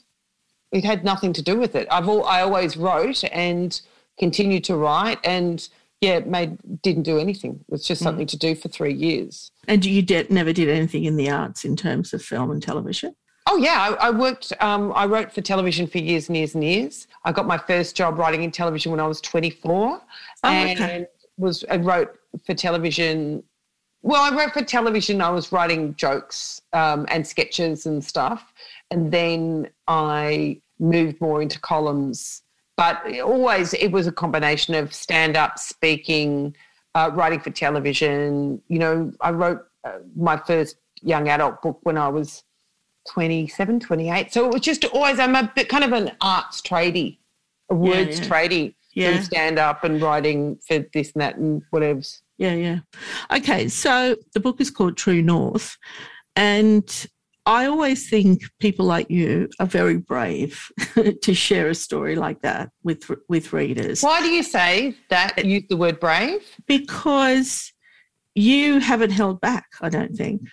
It 0.71 0.83
had 0.83 1.03
nothing 1.03 1.33
to 1.33 1.41
do 1.41 1.57
with 1.57 1.75
it. 1.75 1.87
I've 1.89 2.07
all, 2.07 2.25
I 2.25 2.41
always 2.41 2.77
wrote 2.77 3.23
and 3.31 3.79
continued 4.19 4.63
to 4.65 4.75
write 4.75 5.19
and 5.23 5.67
yeah, 6.01 6.19
made 6.19 6.57
didn't 6.81 7.03
do 7.03 7.19
anything. 7.19 7.59
It 7.67 7.71
was 7.71 7.85
just 7.85 8.01
something 8.01 8.27
to 8.27 8.37
do 8.37 8.55
for 8.55 8.69
three 8.69 8.93
years. 8.93 9.51
And 9.67 9.83
you 9.83 10.01
did, 10.01 10.29
never 10.29 10.53
did 10.53 10.69
anything 10.69 11.03
in 11.03 11.17
the 11.17 11.29
arts 11.29 11.65
in 11.65 11.75
terms 11.75 12.13
of 12.13 12.21
film 12.21 12.51
and 12.51 12.63
television? 12.63 13.15
Oh 13.47 13.57
yeah, 13.57 13.95
I, 13.99 14.07
I 14.07 14.09
worked. 14.11 14.53
Um, 14.59 14.93
I 14.95 15.05
wrote 15.05 15.31
for 15.31 15.41
television 15.41 15.87
for 15.87 15.97
years 15.97 16.27
and 16.27 16.37
years 16.37 16.53
and 16.53 16.63
years. 16.63 17.07
I 17.25 17.31
got 17.31 17.47
my 17.47 17.57
first 17.57 17.95
job 17.95 18.19
writing 18.19 18.43
in 18.43 18.51
television 18.51 18.91
when 18.91 18.99
I 18.99 19.07
was 19.07 19.19
24, 19.21 19.99
Oh, 20.43 20.47
and 20.47 20.79
okay. 20.79 21.05
was 21.37 21.65
I 21.69 21.77
wrote 21.77 22.15
for 22.45 22.53
television. 22.53 23.43
Well, 24.03 24.21
I 24.21 24.37
wrote 24.37 24.53
for 24.53 24.63
television. 24.63 25.19
I 25.19 25.31
was 25.31 25.51
writing 25.51 25.95
jokes 25.95 26.61
um, 26.73 27.05
and 27.09 27.25
sketches 27.25 27.87
and 27.87 28.03
stuff, 28.03 28.53
and 28.91 29.11
then 29.11 29.69
I 29.87 30.61
moved 30.79 31.21
more 31.21 31.41
into 31.41 31.59
columns. 31.59 32.41
But 32.77 33.19
always, 33.21 33.73
it 33.73 33.91
was 33.91 34.07
a 34.07 34.11
combination 34.11 34.73
of 34.73 34.93
stand-up, 34.93 35.59
speaking, 35.59 36.55
uh, 36.95 37.11
writing 37.13 37.41
for 37.41 37.49
television. 37.49 38.61
You 38.67 38.79
know, 38.79 39.11
I 39.19 39.31
wrote 39.31 39.65
uh, 39.83 39.99
my 40.15 40.37
first 40.37 40.77
young 41.01 41.27
adult 41.27 41.61
book 41.61 41.79
when 41.83 41.97
I 41.97 42.07
was 42.07 42.43
27, 43.09 43.81
28. 43.81 44.31
So 44.31 44.45
it 44.45 44.53
was 44.53 44.61
just 44.61 44.85
always, 44.85 45.19
I'm 45.19 45.35
a 45.35 45.51
bit 45.55 45.67
kind 45.67 45.83
of 45.83 45.91
an 45.91 46.11
arts 46.21 46.61
tradie, 46.61 47.17
a 47.69 47.75
words 47.75 48.19
yeah. 48.19 48.25
tradie, 48.25 48.75
Yeah. 48.93 49.21
stand 49.21 49.59
up 49.59 49.83
and 49.83 50.01
writing 50.01 50.57
for 50.65 50.85
this 50.93 51.11
and 51.13 51.21
that 51.21 51.37
and 51.37 51.61
whatever's. 51.71 52.21
Yeah, 52.37 52.53
yeah. 52.53 52.79
Okay, 53.31 53.67
so 53.67 54.15
the 54.33 54.39
book 54.39 54.61
is 54.61 54.71
called 54.71 54.95
True 54.95 55.21
North, 55.21 55.77
and 56.37 57.07
I 57.49 57.65
always 57.65 58.07
think 58.07 58.43
people 58.59 58.85
like 58.85 59.09
you 59.09 59.49
are 59.59 59.65
very 59.65 59.97
brave 59.97 60.71
to 61.23 61.33
share 61.33 61.69
a 61.69 61.73
story 61.75 62.15
like 62.15 62.43
that 62.43 62.69
with 62.83 63.09
with 63.27 63.53
readers 63.53 64.03
Why 64.03 64.21
do 64.21 64.27
you 64.27 64.43
say 64.43 64.95
that? 65.09 65.43
Use 65.43 65.63
the 65.67 65.75
word 65.75 65.99
brave? 65.99 66.43
because 66.67 67.73
you 68.35 68.79
haven't 68.79 69.09
held 69.09 69.41
back. 69.41 69.65
I 69.81 69.89
don't 69.89 70.15
think. 70.15 70.43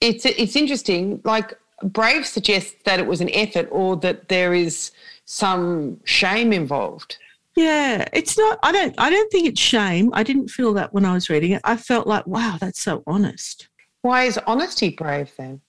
It's, 0.00 0.26
it's 0.26 0.56
interesting. 0.56 1.20
Like, 1.24 1.56
brave 1.84 2.26
suggests 2.26 2.74
that 2.84 2.98
it 2.98 3.06
was 3.06 3.20
an 3.20 3.30
effort 3.30 3.68
or 3.70 3.96
that 3.98 4.28
there 4.28 4.52
is 4.52 4.90
some 5.26 6.00
shame 6.04 6.52
involved. 6.52 7.18
Yeah, 7.54 8.06
it's 8.12 8.36
not. 8.36 8.58
I 8.64 8.72
don't. 8.72 8.94
I 8.98 9.10
don't 9.10 9.30
think 9.30 9.46
it's 9.46 9.60
shame. 9.60 10.10
I 10.12 10.24
didn't 10.24 10.48
feel 10.48 10.72
that 10.74 10.92
when 10.92 11.04
I 11.04 11.12
was 11.12 11.30
reading 11.30 11.52
it. 11.52 11.62
I 11.64 11.76
felt 11.76 12.06
like, 12.06 12.26
wow, 12.26 12.58
that's 12.60 12.80
so 12.80 13.04
honest. 13.06 13.68
Why 14.02 14.24
is 14.24 14.38
honesty 14.46 14.90
brave 14.90 15.32
then? 15.38 15.60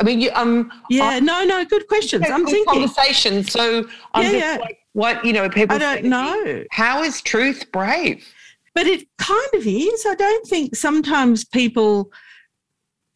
I 0.00 0.04
mean, 0.04 0.20
you, 0.20 0.30
um, 0.34 0.70
Yeah, 0.90 1.18
no, 1.20 1.44
no, 1.44 1.64
good 1.64 1.86
questions. 1.88 2.24
I'm 2.28 2.44
good 2.44 2.50
thinking. 2.52 2.72
conversation. 2.86 3.44
So 3.44 3.86
I'm 4.14 4.24
Yeah, 4.24 4.30
just 4.32 4.44
yeah. 4.44 4.58
like, 4.60 4.78
what 4.92 5.24
you 5.24 5.32
know, 5.32 5.48
people. 5.48 5.74
I 5.76 5.78
don't 5.78 5.94
say 5.96 6.02
to 6.02 6.02
me, 6.04 6.08
know. 6.10 6.64
How 6.70 7.02
is 7.02 7.20
truth 7.22 7.70
brave? 7.72 8.26
But 8.74 8.86
it 8.86 9.06
kind 9.16 9.48
of 9.54 9.66
is. 9.66 10.04
I 10.06 10.14
don't 10.14 10.46
think 10.46 10.76
sometimes 10.76 11.44
people, 11.46 12.10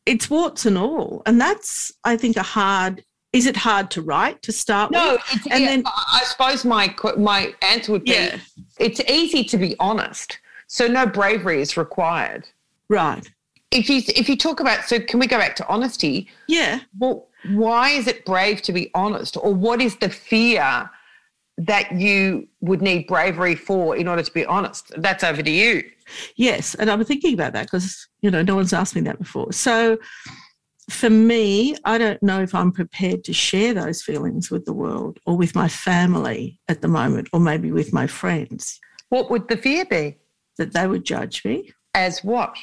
it's 0.07 0.31
warts 0.31 0.65
and 0.65 0.79
all. 0.79 1.23
And 1.27 1.39
that's, 1.39 1.93
I 2.05 2.17
think, 2.17 2.37
a 2.39 2.43
hard, 2.43 3.05
is 3.35 3.45
it 3.47 3.57
hard 3.59 3.91
to 3.93 4.01
write 4.03 4.41
to 4.43 4.53
start 4.53 4.91
No, 4.91 5.13
with? 5.13 5.21
it's, 5.33 5.47
And 5.49 5.63
yeah, 5.63 5.69
then- 5.71 5.83
I 5.87 6.21
I 6.23 6.25
suppose 6.25 6.65
my 6.65 6.95
my 7.19 7.55
answer 7.63 7.93
would 7.93 8.05
be: 8.05 8.13
Yeah. 8.13 8.39
it's 8.79 9.01
easy 9.09 9.45
to 9.45 9.57
be 9.59 9.77
honest, 9.79 10.39
so 10.67 10.87
no 10.89 11.05
bravery 11.07 11.61
is 11.61 11.77
required. 11.77 12.49
Right. 12.89 13.31
If 13.71 13.89
you 13.89 14.03
if 14.09 14.29
you 14.29 14.37
talk 14.37 14.61
about, 14.61 14.85
so 14.85 14.99
can 15.00 15.21
we 15.21 15.27
go 15.27 15.39
back 15.39 15.55
to 15.57 15.69
honesty? 15.69 16.29
Yeah. 16.49 16.81
Well, 16.99 17.29
why 17.50 17.91
is 17.91 18.07
it 18.07 18.25
brave 18.25 18.62
to 18.62 18.73
be 18.73 18.91
honest, 18.95 19.37
or 19.37 19.55
what 19.55 19.81
is 19.81 19.97
the 19.97 20.11
fear 20.11 20.91
that 21.59 21.93
you 21.93 22.49
would 22.61 22.81
need 22.83 23.07
bravery 23.07 23.55
for 23.55 23.95
in 23.97 24.09
order 24.09 24.23
to 24.23 24.33
be 24.33 24.45
honest? 24.47 24.93
That's 24.97 25.23
over 25.23 25.43
to 25.43 25.50
you. 25.50 25.83
Yes. 26.37 26.75
And 26.75 26.91
I'm 26.91 27.05
thinking 27.05 27.35
about 27.35 27.53
that 27.53 27.67
because, 27.67 28.09
you 28.23 28.31
know, 28.31 28.43
no 28.43 28.57
one's 28.57 28.73
asked 28.73 28.95
me 28.97 29.03
that 29.03 29.19
before. 29.19 29.53
So 29.53 29.99
for 30.89 31.11
me, 31.11 31.77
I 31.85 31.99
don't 31.99 32.21
know 32.23 32.41
if 32.43 32.55
I'm 32.55 32.73
prepared 32.73 33.23
to 33.25 33.33
share 33.33 33.75
those 33.75 34.03
feelings 34.03 34.50
with 34.50 34.65
the 34.65 34.73
world 34.73 35.21
or 35.27 35.37
with 35.37 35.55
my 35.55 35.69
family 35.69 36.59
at 36.69 36.81
the 36.83 36.89
moment, 36.89 37.29
or 37.33 37.39
maybe 37.39 37.71
with 37.71 37.93
my 37.93 38.07
friends, 38.09 38.81
What 39.11 39.31
would 39.31 39.47
the 39.49 39.57
fear 39.57 39.85
be? 39.85 40.17
that 40.59 40.73
they 40.73 40.87
would 40.87 41.05
judge 41.05 41.45
me. 41.45 41.73
As 41.95 42.25
what? 42.25 42.57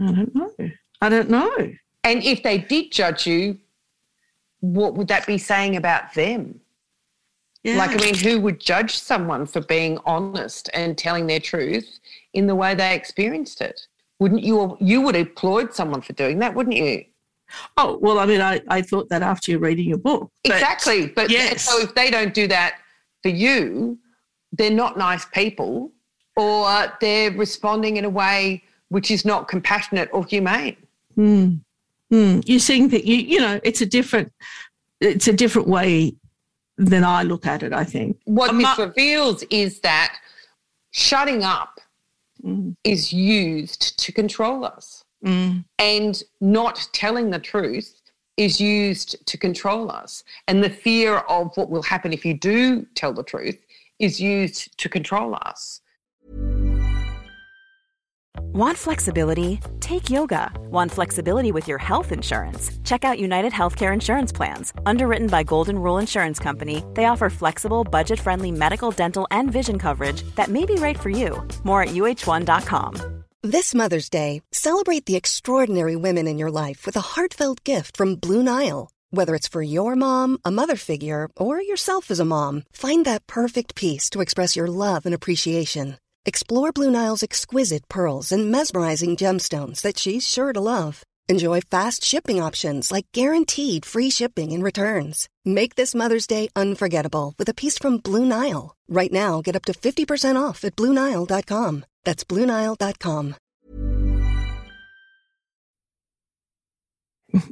I 0.00 0.12
don't 0.12 0.34
know. 0.34 0.52
I 1.00 1.08
don't 1.08 1.30
know. 1.30 1.72
And 2.04 2.22
if 2.22 2.42
they 2.42 2.58
did 2.58 2.92
judge 2.92 3.26
you, 3.26 3.58
what 4.60 4.94
would 4.94 5.08
that 5.08 5.26
be 5.26 5.38
saying 5.38 5.76
about 5.76 6.14
them? 6.14 6.60
Yeah. 7.62 7.76
Like, 7.76 7.90
I 7.90 8.04
mean, 8.04 8.14
who 8.14 8.40
would 8.40 8.58
judge 8.58 8.98
someone 8.98 9.46
for 9.46 9.60
being 9.60 9.98
honest 10.04 10.68
and 10.74 10.98
telling 10.98 11.26
their 11.26 11.38
truth 11.38 12.00
in 12.34 12.46
the 12.46 12.54
way 12.54 12.74
they 12.74 12.94
experienced 12.94 13.60
it? 13.60 13.86
Wouldn't 14.18 14.42
you? 14.42 14.76
You 14.80 15.00
would 15.02 15.16
applaud 15.16 15.74
someone 15.74 16.00
for 16.00 16.12
doing 16.12 16.38
that, 16.40 16.54
wouldn't 16.54 16.76
you? 16.76 17.04
Oh, 17.76 17.98
well, 18.00 18.18
I 18.18 18.26
mean, 18.26 18.40
I, 18.40 18.60
I 18.68 18.82
thought 18.82 19.08
that 19.10 19.22
after 19.22 19.50
you're 19.50 19.60
reading 19.60 19.88
your 19.88 19.98
book. 19.98 20.30
But- 20.44 20.54
exactly. 20.54 21.06
But 21.08 21.30
yes. 21.30 21.64
so 21.64 21.80
if 21.80 21.94
they 21.94 22.10
don't 22.10 22.34
do 22.34 22.46
that 22.48 22.78
for 23.22 23.28
you, 23.28 23.98
they're 24.52 24.70
not 24.70 24.98
nice 24.98 25.24
people, 25.26 25.92
or 26.36 26.92
they're 27.00 27.30
responding 27.32 27.96
in 27.96 28.04
a 28.04 28.10
way 28.10 28.64
which 28.92 29.10
is 29.10 29.24
not 29.24 29.48
compassionate 29.48 30.08
or 30.12 30.24
humane. 30.24 30.76
Hmm. 31.14 31.54
Hmm. 32.10 32.40
You're 32.44 32.58
seeing 32.70 32.88
that 32.88 33.04
you 33.04 33.16
you 33.16 33.40
know 33.40 33.58
it's 33.64 33.80
a 33.80 33.86
different 33.86 34.32
it's 35.00 35.28
a 35.28 35.32
different 35.32 35.66
way 35.68 36.14
than 36.76 37.02
I 37.04 37.22
look 37.22 37.46
at 37.46 37.62
it. 37.62 37.72
I 37.72 37.84
think. 37.84 38.18
What 38.24 38.50
I'm 38.50 38.58
this 38.58 38.64
not- 38.64 38.78
reveals 38.78 39.42
is 39.50 39.80
that 39.80 40.16
shutting 40.90 41.42
up 41.42 41.78
Mm. 42.44 42.74
is 42.82 43.12
used 43.12 43.82
to 44.04 44.10
control 44.12 44.64
us. 44.64 45.04
Mm. 45.24 45.64
and 45.78 46.20
not 46.40 46.88
telling 46.92 47.30
the 47.30 47.38
truth 47.38 47.90
is 48.36 48.60
used 48.60 49.24
to 49.30 49.38
control 49.38 49.88
us. 49.88 50.24
And 50.48 50.56
the 50.64 50.68
fear 50.86 51.18
of 51.36 51.56
what 51.56 51.70
will 51.70 51.84
happen 51.84 52.12
if 52.12 52.24
you 52.26 52.34
do 52.34 52.84
tell 52.96 53.12
the 53.12 53.22
truth 53.22 53.58
is 54.00 54.20
used 54.20 54.76
to 54.78 54.88
control 54.88 55.38
us. 55.50 55.80
Want 58.54 58.76
flexibility? 58.76 59.60
Take 59.80 60.10
yoga. 60.10 60.50
Want 60.70 60.92
flexibility 60.92 61.52
with 61.52 61.68
your 61.68 61.78
health 61.78 62.12
insurance? 62.12 62.70
Check 62.84 63.02
out 63.02 63.18
United 63.18 63.52
Healthcare 63.52 63.92
Insurance 63.94 64.30
Plans. 64.30 64.72
Underwritten 64.84 65.28
by 65.28 65.42
Golden 65.42 65.78
Rule 65.78 65.96
Insurance 65.98 66.38
Company, 66.38 66.84
they 66.94 67.06
offer 67.06 67.30
flexible, 67.30 67.82
budget 67.82 68.20
friendly 68.20 68.50
medical, 68.50 68.90
dental, 68.90 69.26
and 69.30 69.50
vision 69.50 69.78
coverage 69.78 70.22
that 70.36 70.48
may 70.48 70.66
be 70.66 70.74
right 70.74 70.98
for 70.98 71.08
you. 71.08 71.42
More 71.64 71.82
at 71.82 71.90
uh1.com. 71.90 73.24
This 73.42 73.74
Mother's 73.74 74.10
Day, 74.10 74.42
celebrate 74.52 75.06
the 75.06 75.16
extraordinary 75.16 75.96
women 75.96 76.28
in 76.28 76.38
your 76.38 76.50
life 76.50 76.84
with 76.86 76.96
a 76.96 77.00
heartfelt 77.14 77.64
gift 77.64 77.96
from 77.96 78.16
Blue 78.16 78.42
Nile. 78.42 78.90
Whether 79.10 79.34
it's 79.34 79.48
for 79.48 79.62
your 79.62 79.96
mom, 79.96 80.38
a 80.44 80.50
mother 80.50 80.76
figure, 80.76 81.28
or 81.36 81.60
yourself 81.60 82.10
as 82.10 82.20
a 82.20 82.24
mom, 82.24 82.64
find 82.72 83.04
that 83.04 83.26
perfect 83.26 83.74
piece 83.74 84.08
to 84.10 84.20
express 84.20 84.56
your 84.56 84.68
love 84.68 85.06
and 85.06 85.14
appreciation. 85.14 85.96
Explore 86.24 86.70
Blue 86.70 86.90
Nile's 86.90 87.24
exquisite 87.24 87.88
pearls 87.88 88.30
and 88.30 88.48
mesmerizing 88.48 89.16
gemstones 89.16 89.80
that 89.80 89.98
she's 89.98 90.28
sure 90.28 90.52
to 90.52 90.60
love. 90.60 91.02
Enjoy 91.28 91.60
fast 91.60 92.04
shipping 92.04 92.40
options 92.40 92.92
like 92.92 93.06
guaranteed 93.12 93.84
free 93.84 94.08
shipping 94.10 94.52
and 94.52 94.62
returns. 94.62 95.28
Make 95.44 95.74
this 95.74 95.94
Mother's 95.94 96.28
Day 96.28 96.48
unforgettable 96.54 97.34
with 97.38 97.48
a 97.48 97.54
piece 97.54 97.76
from 97.76 97.98
Blue 97.98 98.24
Nile. 98.24 98.76
Right 98.88 99.12
now, 99.12 99.40
get 99.42 99.56
up 99.56 99.64
to 99.64 99.72
50% 99.72 100.40
off 100.40 100.62
at 100.64 100.76
BlueNile.com. 100.76 101.84
That's 102.04 102.24
BlueNile.com. 102.24 103.34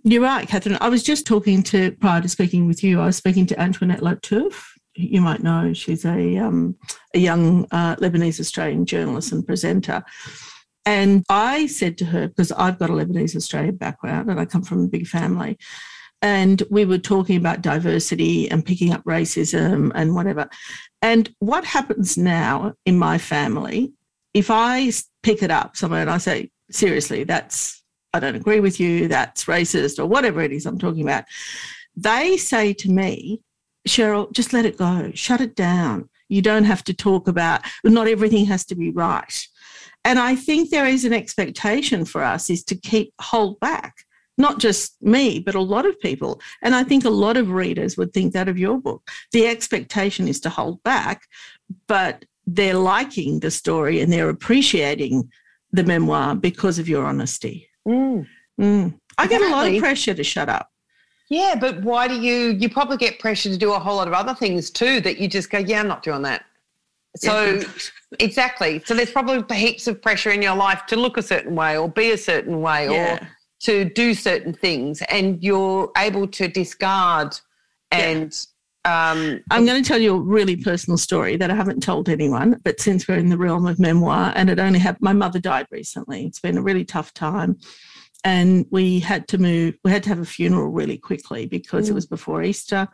You're 0.04 0.22
right, 0.22 0.46
Catherine. 0.46 0.76
I 0.80 0.90
was 0.90 1.02
just 1.02 1.26
talking 1.26 1.62
to, 1.64 1.92
prior 1.92 2.20
to 2.20 2.28
speaking 2.28 2.66
with 2.66 2.84
you, 2.84 3.00
I 3.00 3.06
was 3.06 3.16
speaking 3.16 3.46
to 3.46 3.58
Antoinette 3.58 4.00
Lattouf. 4.00 4.62
You 5.00 5.20
might 5.20 5.42
know 5.42 5.72
she's 5.72 6.04
a, 6.04 6.36
um, 6.38 6.76
a 7.14 7.18
young 7.18 7.66
uh, 7.70 7.96
Lebanese 7.96 8.40
Australian 8.40 8.86
journalist 8.86 9.32
and 9.32 9.46
presenter. 9.46 10.02
And 10.86 11.24
I 11.28 11.66
said 11.66 11.98
to 11.98 12.04
her, 12.06 12.28
because 12.28 12.52
I've 12.52 12.78
got 12.78 12.90
a 12.90 12.94
Lebanese 12.94 13.36
Australian 13.36 13.76
background 13.76 14.30
and 14.30 14.40
I 14.40 14.44
come 14.44 14.62
from 14.62 14.84
a 14.84 14.88
big 14.88 15.06
family, 15.06 15.58
and 16.22 16.62
we 16.70 16.84
were 16.84 16.98
talking 16.98 17.36
about 17.36 17.62
diversity 17.62 18.50
and 18.50 18.64
picking 18.64 18.92
up 18.92 19.02
racism 19.04 19.90
and 19.94 20.14
whatever. 20.14 20.48
And 21.00 21.34
what 21.38 21.64
happens 21.64 22.18
now 22.18 22.74
in 22.84 22.98
my 22.98 23.16
family, 23.16 23.92
if 24.34 24.50
I 24.50 24.92
pick 25.22 25.42
it 25.42 25.50
up 25.50 25.76
somewhere 25.76 26.02
and 26.02 26.10
I 26.10 26.18
say, 26.18 26.50
seriously, 26.70 27.24
that's, 27.24 27.82
I 28.12 28.20
don't 28.20 28.36
agree 28.36 28.60
with 28.60 28.80
you, 28.80 29.08
that's 29.08 29.46
racist, 29.46 29.98
or 29.98 30.06
whatever 30.06 30.42
it 30.42 30.52
is 30.52 30.66
I'm 30.66 30.78
talking 30.78 31.02
about, 31.02 31.24
they 31.96 32.36
say 32.36 32.72
to 32.74 32.90
me, 32.90 33.42
Cheryl, 33.88 34.30
just 34.32 34.52
let 34.52 34.66
it 34.66 34.76
go, 34.76 35.10
shut 35.14 35.40
it 35.40 35.56
down. 35.56 36.08
You 36.28 36.42
don't 36.42 36.64
have 36.64 36.84
to 36.84 36.94
talk 36.94 37.28
about, 37.28 37.62
not 37.84 38.08
everything 38.08 38.46
has 38.46 38.64
to 38.66 38.74
be 38.74 38.90
right. 38.90 39.46
And 40.04 40.18
I 40.18 40.34
think 40.36 40.70
there 40.70 40.86
is 40.86 41.04
an 41.04 41.12
expectation 41.12 42.04
for 42.04 42.22
us 42.22 42.50
is 42.50 42.64
to 42.64 42.74
keep 42.74 43.12
hold 43.20 43.60
back, 43.60 44.04
not 44.38 44.58
just 44.58 45.00
me, 45.02 45.38
but 45.40 45.54
a 45.54 45.60
lot 45.60 45.86
of 45.86 46.00
people. 46.00 46.40
And 46.62 46.74
I 46.74 46.84
think 46.84 47.04
a 47.04 47.10
lot 47.10 47.36
of 47.36 47.50
readers 47.50 47.96
would 47.96 48.12
think 48.12 48.32
that 48.32 48.48
of 48.48 48.58
your 48.58 48.78
book. 48.78 49.08
The 49.32 49.46
expectation 49.46 50.28
is 50.28 50.40
to 50.40 50.50
hold 50.50 50.82
back, 50.82 51.22
but 51.86 52.24
they're 52.46 52.74
liking 52.74 53.40
the 53.40 53.50
story 53.50 54.00
and 54.00 54.12
they're 54.12 54.30
appreciating 54.30 55.30
the 55.72 55.84
memoir 55.84 56.34
because 56.34 56.78
of 56.78 56.88
your 56.88 57.04
honesty. 57.04 57.68
Mm. 57.86 58.26
Mm. 58.60 58.98
I 59.18 59.26
get 59.26 59.42
a 59.42 59.50
lot 59.50 59.68
of 59.68 59.78
pressure 59.78 60.14
to 60.14 60.24
shut 60.24 60.48
up. 60.48 60.69
Yeah, 61.30 61.54
but 61.58 61.80
why 61.82 62.08
do 62.08 62.20
you? 62.20 62.50
You 62.58 62.68
probably 62.68 62.96
get 62.96 63.18
pressure 63.20 63.48
to 63.48 63.56
do 63.56 63.72
a 63.72 63.78
whole 63.78 63.96
lot 63.96 64.08
of 64.08 64.14
other 64.14 64.34
things 64.34 64.68
too 64.68 65.00
that 65.02 65.18
you 65.18 65.28
just 65.28 65.48
go, 65.48 65.58
yeah, 65.58 65.80
I'm 65.80 65.88
not 65.88 66.02
doing 66.02 66.22
that. 66.22 66.44
So 67.16 67.60
exactly. 68.18 68.82
So 68.84 68.94
there's 68.94 69.10
probably 69.10 69.56
heaps 69.56 69.86
of 69.86 70.02
pressure 70.02 70.30
in 70.30 70.42
your 70.42 70.54
life 70.56 70.86
to 70.86 70.96
look 70.96 71.16
a 71.16 71.22
certain 71.22 71.54
way 71.54 71.78
or 71.78 71.88
be 71.88 72.10
a 72.12 72.18
certain 72.18 72.60
way 72.60 72.90
Yeah. 72.90 73.14
or 73.14 73.28
to 73.60 73.84
do 73.84 74.14
certain 74.14 74.52
things, 74.52 75.02
and 75.02 75.42
you're 75.42 75.90
able 75.96 76.26
to 76.26 76.48
discard 76.48 77.38
and 77.92 78.46
um, 78.86 79.40
I'm 79.50 79.66
going 79.66 79.82
to 79.82 79.86
tell 79.86 79.98
you 79.98 80.14
a 80.16 80.20
really 80.20 80.56
personal 80.56 80.96
story 80.96 81.36
that 81.36 81.50
I 81.50 81.54
haven't 81.54 81.82
told 81.82 82.08
anyone, 82.08 82.58
but 82.64 82.80
since 82.80 83.06
we're 83.06 83.18
in 83.18 83.28
the 83.28 83.36
realm 83.36 83.66
of 83.66 83.78
memoir, 83.78 84.32
and 84.34 84.48
it 84.48 84.58
only 84.58 84.78
happened, 84.78 85.02
my 85.02 85.12
mother 85.12 85.38
died 85.38 85.66
recently. 85.70 86.24
It's 86.24 86.40
been 86.40 86.56
a 86.56 86.62
really 86.62 86.86
tough 86.86 87.12
time. 87.12 87.58
And 88.22 88.66
we 88.70 89.00
had 89.00 89.28
to 89.28 89.38
move, 89.38 89.76
we 89.82 89.90
had 89.90 90.02
to 90.02 90.10
have 90.10 90.18
a 90.18 90.26
funeral 90.26 90.68
really 90.68 90.98
quickly 90.98 91.46
because 91.46 91.88
it 91.88 91.92
mm. 91.92 91.94
was 91.94 92.06
before 92.06 92.42
Easter. 92.42 92.86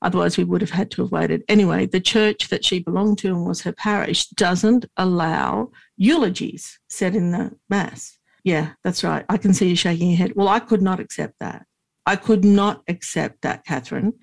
Otherwise, 0.00 0.36
we 0.36 0.44
would 0.44 0.60
have 0.60 0.70
had 0.70 0.90
to 0.92 1.02
have 1.02 1.10
waited. 1.10 1.42
Anyway, 1.48 1.86
the 1.86 2.00
church 2.00 2.48
that 2.48 2.64
she 2.64 2.78
belonged 2.78 3.18
to 3.18 3.28
and 3.28 3.46
was 3.46 3.62
her 3.62 3.72
parish 3.72 4.28
doesn't 4.28 4.86
allow 4.96 5.70
eulogies 5.96 6.78
said 6.88 7.16
in 7.16 7.32
the 7.32 7.50
Mass. 7.68 8.16
Yeah, 8.44 8.72
that's 8.84 9.04
right. 9.04 9.24
I 9.28 9.36
can 9.36 9.52
see 9.52 9.68
you 9.68 9.76
shaking 9.76 10.10
your 10.10 10.18
head. 10.18 10.32
Well, 10.34 10.48
I 10.48 10.60
could 10.60 10.82
not 10.82 11.00
accept 11.00 11.34
that. 11.40 11.66
I 12.06 12.16
could 12.16 12.44
not 12.44 12.82
accept 12.88 13.42
that, 13.42 13.64
Catherine. 13.64 14.14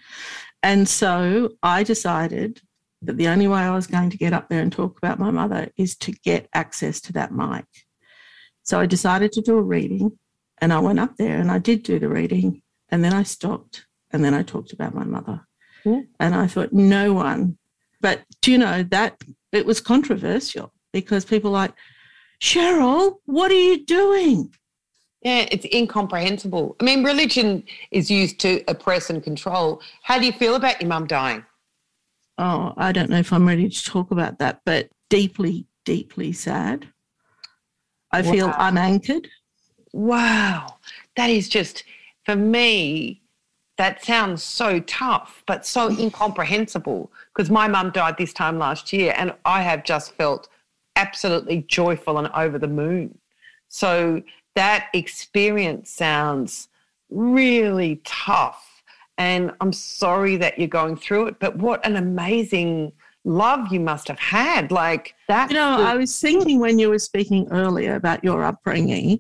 And 0.64 0.88
so 0.88 1.52
I 1.62 1.84
decided 1.84 2.62
that 3.02 3.18
the 3.18 3.28
only 3.28 3.48
way 3.48 3.60
I 3.60 3.76
was 3.76 3.88
going 3.88 4.10
to 4.10 4.18
get 4.18 4.34
up 4.34 4.50
there 4.50 4.62
and 4.62 4.72
talk 4.72 4.98
about 4.98 5.20
my 5.20 5.30
mother 5.30 5.70
is 5.78 5.96
to 5.98 6.12
get 6.12 6.50
access 6.54 7.00
to 7.02 7.14
that 7.14 7.32
mic. 7.32 7.66
So 8.64 8.80
I 8.80 8.86
decided 8.86 9.32
to 9.34 9.42
do 9.42 9.58
a 9.58 9.62
reading 9.62 10.18
and 10.60 10.74
I 10.74 10.80
went 10.80 11.00
up 11.00 11.18
there 11.18 11.40
and 11.40 11.52
I 11.52 11.60
did 11.60 11.84
do 11.84 12.00
the 12.00 12.10
reading 12.10 12.62
and 12.90 13.04
then 13.04 13.14
I 13.14 13.24
stopped 13.24 13.86
and 14.12 14.24
then 14.24 14.34
I 14.34 14.44
talked 14.44 14.74
about 14.74 14.96
my 14.96 15.04
mother. 15.04 15.42
Yeah. 15.86 16.02
And 16.20 16.36
I 16.36 16.48
thought, 16.48 16.74
no 16.74 17.14
one, 17.14 17.58
but 18.02 18.22
do 18.42 18.52
you 18.52 18.58
know 18.58 18.84
that 18.84 19.22
it 19.52 19.66
was 19.66 19.80
controversial 19.82 20.74
because 20.94 21.26
people 21.26 21.52
like, 21.52 21.74
Cheryl, 22.42 23.16
what 23.26 23.52
are 23.52 23.56
you 23.56 23.86
doing? 23.86 24.54
yeah, 25.28 25.46
it's 25.52 25.66
incomprehensible. 25.74 26.76
I 26.80 26.84
mean, 26.84 27.04
religion 27.04 27.64
is 27.92 28.10
used 28.10 28.40
to 28.42 28.64
oppress 28.68 29.10
and 29.10 29.24
control. 29.24 29.82
How 30.04 30.20
do 30.20 30.26
you 30.26 30.32
feel 30.32 30.56
about 30.56 30.80
your 30.82 30.88
mum 30.88 31.08
dying? 31.08 31.44
Oh, 32.38 32.74
I 32.78 32.92
don't 32.92 33.10
know 33.10 33.18
if 33.18 33.34
I'm 33.34 33.48
ready 33.48 33.68
to 33.68 33.84
talk 33.84 34.12
about 34.12 34.40
that, 34.40 34.62
but 34.64 34.90
deeply, 35.10 35.66
deeply 35.86 36.32
sad. 36.32 36.88
I 38.12 38.22
feel 38.22 38.54
unanchored. 38.58 39.28
Wow, 39.94 40.78
that 41.16 41.30
is 41.30 41.50
just 41.50 41.84
for 42.26 42.36
me. 42.36 43.22
That 43.78 44.04
sounds 44.04 44.42
so 44.42 44.80
tough, 44.82 45.44
but 45.46 45.66
so 45.66 45.90
incomprehensible. 46.00 47.12
Because 47.34 47.50
my 47.50 47.68
mum 47.68 47.92
died 47.92 48.18
this 48.18 48.34
time 48.34 48.58
last 48.58 48.92
year, 48.92 49.14
and 49.16 49.34
I 49.46 49.62
have 49.62 49.84
just 49.84 50.14
felt 50.14 50.50
absolutely 50.96 51.64
joyful 51.68 52.18
and 52.18 52.28
over 52.34 52.58
the 52.58 52.68
moon. 52.68 53.18
So 53.68 54.24
that 54.56 54.88
experience 54.94 55.92
sounds 55.92 56.70
really 57.10 58.02
tough, 58.04 58.84
and 59.18 59.52
I'm 59.62 59.74
sorry 59.74 60.38
that 60.38 60.58
you're 60.58 60.68
going 60.68 60.98
through 60.98 61.28
it. 61.28 61.40
But 61.40 61.58
what 61.58 61.86
an 61.86 61.96
amazing 61.96 62.92
love 63.24 63.72
you 63.72 63.80
must 63.80 64.08
have 64.08 64.20
had! 64.20 64.72
Like 64.72 65.14
that. 65.28 65.52
You 65.52 65.56
know, 65.58 65.84
I 65.84 65.96
was 65.96 66.20
thinking 66.20 66.60
when 66.60 66.80
you 66.80 66.90
were 66.90 67.00
speaking 67.00 67.48
earlier 67.52 67.96
about 67.96 68.24
your 68.24 68.44
upbringing, 68.44 69.20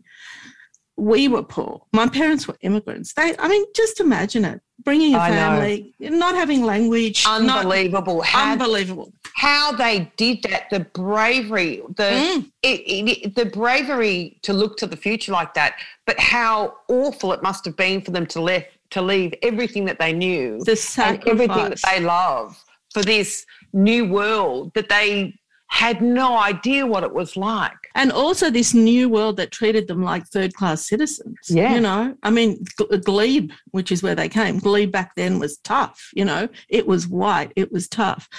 we 0.98 1.28
were 1.28 1.44
poor. 1.44 1.84
My 1.94 2.08
parents 2.08 2.48
were 2.48 2.58
immigrants. 2.62 3.14
They, 3.14 3.36
I 3.38 3.48
mean, 3.48 3.66
just 3.76 4.00
imagine 4.00 4.44
it 4.46 4.62
bringing 4.84 5.14
a 5.16 5.18
I 5.20 5.30
know. 5.30 5.36
family, 5.36 5.94
not 6.00 6.36
having 6.36 6.64
language, 6.64 7.24
not- 7.26 7.42
unbelievable. 7.42 8.22
How 8.22 8.54
unbelievable. 8.54 9.12
how 9.36 9.72
they 9.74 10.12
did 10.18 10.42
that, 10.44 10.70
the 10.70 10.82
bravery, 10.82 11.82
the 11.96 12.04
Mm. 12.04 12.52
it, 12.64 12.80
it, 12.88 13.36
the 13.36 13.46
bravery 13.46 14.40
to 14.44 14.54
look 14.54 14.78
to 14.78 14.88
the 14.88 14.98
future 14.98 15.32
like 15.32 15.54
that, 15.56 15.76
but 16.06 16.20
how 16.20 16.76
awful 16.88 17.34
it 17.34 17.42
must 17.44 17.66
have 17.66 17.76
been 17.76 18.02
for 18.02 18.12
them 18.12 18.26
to 18.28 18.42
left 18.42 18.68
to 18.92 19.02
leave 19.02 19.34
everything 19.44 19.84
that 19.86 20.00
they 20.00 20.14
knew 20.14 20.60
The 20.64 20.80
and 21.04 21.28
everything 21.28 21.70
that 21.70 21.80
they 21.92 22.00
love 22.00 22.64
for 22.94 23.04
this 23.04 23.46
new 23.74 24.06
world 24.06 24.72
that 24.76 24.88
they 24.90 25.34
had 25.70 26.02
no 26.02 26.38
idea 26.38 26.86
what 26.86 27.04
it 27.04 27.14
was 27.14 27.36
like. 27.36 27.78
And 27.94 28.12
also 28.12 28.50
this 28.50 28.74
new 28.74 29.10
world 29.10 29.38
that 29.38 29.52
treated 29.52 29.88
them 29.88 30.02
like 30.02 30.26
third 30.28 30.54
class 30.54 30.86
citizens. 30.86 31.38
Yeah. 31.50 31.74
You 31.76 31.82
know, 31.82 32.16
I 32.24 32.30
mean, 32.32 32.64
uh, 32.80 32.98
Glebe, 32.98 33.52
which 33.72 33.92
is 33.92 34.02
where 34.02 34.16
they 34.16 34.30
came, 34.30 34.60
Glebe 34.60 34.92
back 34.92 35.16
then 35.16 35.40
was 35.40 35.58
tough. 35.58 36.10
You 36.14 36.26
know, 36.26 36.48
it 36.70 36.88
was 36.88 37.08
white, 37.08 37.52
it 37.56 37.72
was 37.72 37.88
tough. 37.88 38.30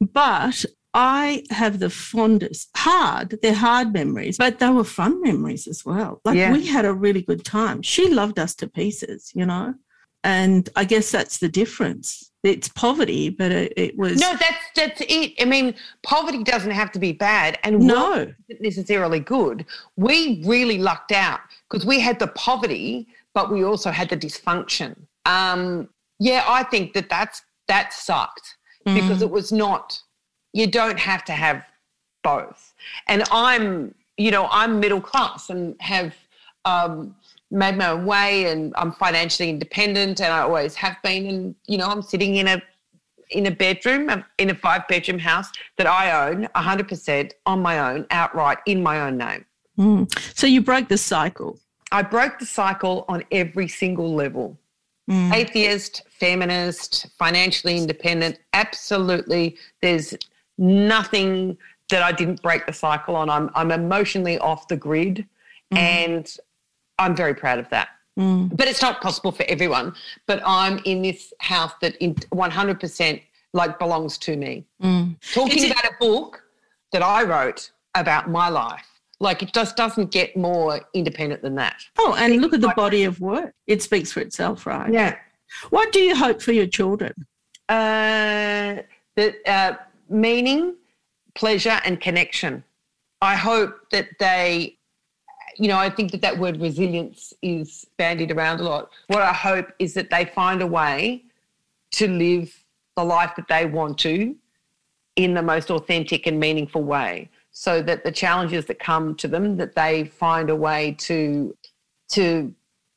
But 0.00 0.64
I 0.94 1.44
have 1.50 1.78
the 1.78 1.90
fondest, 1.90 2.68
hard, 2.76 3.38
they're 3.42 3.54
hard 3.54 3.92
memories, 3.92 4.36
but 4.38 4.58
they 4.58 4.68
were 4.68 4.84
fun 4.84 5.22
memories 5.22 5.66
as 5.66 5.84
well. 5.84 6.20
Like 6.24 6.36
Yeah. 6.36 6.52
we 6.52 6.66
had 6.66 6.84
a 6.84 6.92
really 6.92 7.22
good 7.22 7.44
time. 7.44 7.82
She 7.82 8.08
loved 8.08 8.38
us 8.38 8.54
to 8.56 8.66
pieces, 8.68 9.30
you 9.34 9.46
know? 9.46 9.74
And 10.24 10.68
I 10.76 10.84
guess 10.84 11.10
that's 11.10 11.38
the 11.38 11.48
difference. 11.48 12.30
It's 12.44 12.68
poverty, 12.68 13.28
but 13.30 13.52
it, 13.52 13.72
it 13.76 13.96
was 13.96 14.20
No, 14.20 14.34
that's 14.36 14.64
that's 14.74 15.00
it. 15.08 15.34
I 15.40 15.44
mean, 15.44 15.74
poverty 16.02 16.42
doesn't 16.42 16.72
have 16.72 16.90
to 16.92 16.98
be 16.98 17.12
bad, 17.12 17.58
and 17.62 17.80
No. 17.80 18.32
necessarily 18.60 19.20
good. 19.20 19.64
We 19.96 20.42
really 20.44 20.78
lucked 20.78 21.12
out 21.12 21.40
because 21.68 21.86
we 21.86 22.00
had 22.00 22.18
the 22.18 22.28
poverty 22.28 23.08
but 23.34 23.50
we 23.50 23.64
also 23.64 23.90
had 23.90 24.08
the 24.08 24.16
dysfunction. 24.16 24.96
Um, 25.24 25.88
yeah, 26.18 26.44
I 26.46 26.62
think 26.64 26.92
that 26.94 27.08
that's 27.08 27.42
that 27.68 27.92
sucked 27.92 28.56
mm. 28.86 28.94
because 28.94 29.22
it 29.22 29.30
was 29.30 29.52
not. 29.52 30.00
You 30.52 30.66
don't 30.66 30.98
have 30.98 31.24
to 31.26 31.32
have 31.32 31.64
both. 32.22 32.74
And 33.08 33.24
I'm, 33.30 33.94
you 34.16 34.30
know, 34.30 34.48
I'm 34.50 34.80
middle 34.80 35.00
class 35.00 35.48
and 35.50 35.74
have 35.80 36.14
um, 36.64 37.16
made 37.52 37.76
my 37.76 37.90
own 37.90 38.06
way, 38.06 38.50
and 38.50 38.72
I'm 38.76 38.92
financially 38.92 39.50
independent, 39.50 40.20
and 40.20 40.32
I 40.32 40.40
always 40.40 40.74
have 40.76 40.96
been. 41.02 41.26
And 41.26 41.54
you 41.66 41.78
know, 41.78 41.86
I'm 41.86 42.02
sitting 42.02 42.36
in 42.36 42.48
a 42.48 42.62
in 43.30 43.46
a 43.46 43.50
bedroom 43.50 44.24
in 44.38 44.50
a 44.50 44.54
five 44.54 44.86
bedroom 44.88 45.18
house 45.18 45.50
that 45.76 45.86
I 45.86 46.28
own 46.28 46.48
100% 46.54 47.32
on 47.46 47.62
my 47.62 47.78
own, 47.78 48.06
outright 48.10 48.58
in 48.66 48.82
my 48.82 49.00
own 49.00 49.16
name. 49.16 49.44
Mm. 49.78 50.36
So 50.36 50.46
you 50.46 50.60
broke 50.60 50.88
the 50.88 50.98
cycle. 50.98 51.58
I 51.90 52.02
broke 52.02 52.38
the 52.38 52.46
cycle 52.46 53.04
on 53.08 53.24
every 53.30 53.68
single 53.68 54.14
level. 54.14 54.58
Mm. 55.10 55.32
Atheist, 55.32 56.02
feminist, 56.10 57.06
financially 57.18 57.76
independent, 57.76 58.38
absolutely. 58.52 59.56
There's 59.80 60.14
nothing 60.58 61.56
that 61.88 62.02
I 62.02 62.12
didn't 62.12 62.40
break 62.42 62.66
the 62.66 62.72
cycle 62.72 63.16
on. 63.16 63.28
I'm, 63.28 63.50
I'm 63.54 63.70
emotionally 63.70 64.38
off 64.38 64.68
the 64.68 64.76
grid 64.76 65.26
mm. 65.72 65.78
and 65.78 66.36
I'm 67.02 67.16
very 67.16 67.34
proud 67.34 67.58
of 67.58 67.68
that. 67.70 67.88
Mm. 68.18 68.54
But 68.56 68.68
it's 68.68 68.82
not 68.82 69.00
possible 69.00 69.32
for 69.32 69.44
everyone. 69.48 69.94
But 70.26 70.42
I'm 70.44 70.78
in 70.84 71.02
this 71.02 71.32
house 71.38 71.72
that 71.80 71.96
in 71.96 72.14
100% 72.14 73.22
like 73.54 73.78
belongs 73.78 74.18
to 74.18 74.36
me. 74.36 74.64
Mm. 74.82 75.16
Talking 75.34 75.70
about 75.70 75.84
a 75.84 75.92
book 76.00 76.42
that 76.92 77.02
I 77.02 77.22
wrote 77.22 77.70
about 77.94 78.30
my 78.30 78.48
life 78.48 78.86
like 79.22 79.40
it 79.42 79.54
just 79.54 79.76
doesn't 79.76 80.10
get 80.10 80.36
more 80.36 80.80
independent 80.94 81.42
than 81.42 81.54
that. 81.54 81.76
Oh, 81.96 82.14
and 82.18 82.42
look 82.42 82.52
at 82.52 82.60
the 82.60 82.72
body 82.76 83.04
of 83.04 83.20
work. 83.20 83.54
It 83.68 83.80
speaks 83.80 84.10
for 84.12 84.20
itself, 84.20 84.66
right? 84.66 84.92
Yeah. 84.92 85.16
What 85.70 85.92
do 85.92 86.00
you 86.00 86.16
hope 86.16 86.42
for 86.42 86.52
your 86.52 86.66
children? 86.66 87.12
Uh, 87.68 88.82
the 89.14 89.36
uh, 89.46 89.76
meaning, 90.08 90.74
pleasure, 91.34 91.80
and 91.84 92.00
connection. 92.00 92.64
I 93.20 93.36
hope 93.36 93.76
that 93.92 94.08
they, 94.18 94.78
you 95.62 95.68
know, 95.68 95.78
I 95.78 95.90
think 95.90 96.10
that 96.10 96.22
that 96.22 96.36
word 96.36 96.60
resilience 96.60 97.32
is 97.40 97.86
bandied 97.96 98.32
around 98.32 98.58
a 98.58 98.64
lot. 98.64 98.90
What 99.06 99.22
I 99.22 99.32
hope 99.32 99.68
is 99.78 99.94
that 99.94 100.10
they 100.10 100.24
find 100.24 100.60
a 100.60 100.66
way 100.66 101.22
to 101.92 102.08
live 102.08 102.52
the 102.96 103.04
life 103.04 103.30
that 103.36 103.46
they 103.46 103.64
want 103.66 103.96
to 103.98 104.34
in 105.14 105.34
the 105.34 105.42
most 105.42 105.70
authentic 105.70 106.26
and 106.26 106.40
meaningful 106.40 106.82
way 106.82 107.30
so 107.52 107.80
that 107.80 108.02
the 108.02 108.10
challenges 108.10 108.64
that 108.66 108.80
come 108.80 109.14
to 109.14 109.28
them 109.28 109.56
that 109.58 109.76
they 109.76 110.06
find 110.06 110.50
a 110.50 110.56
way 110.56 110.96
to 110.98 111.56
to 112.08 112.52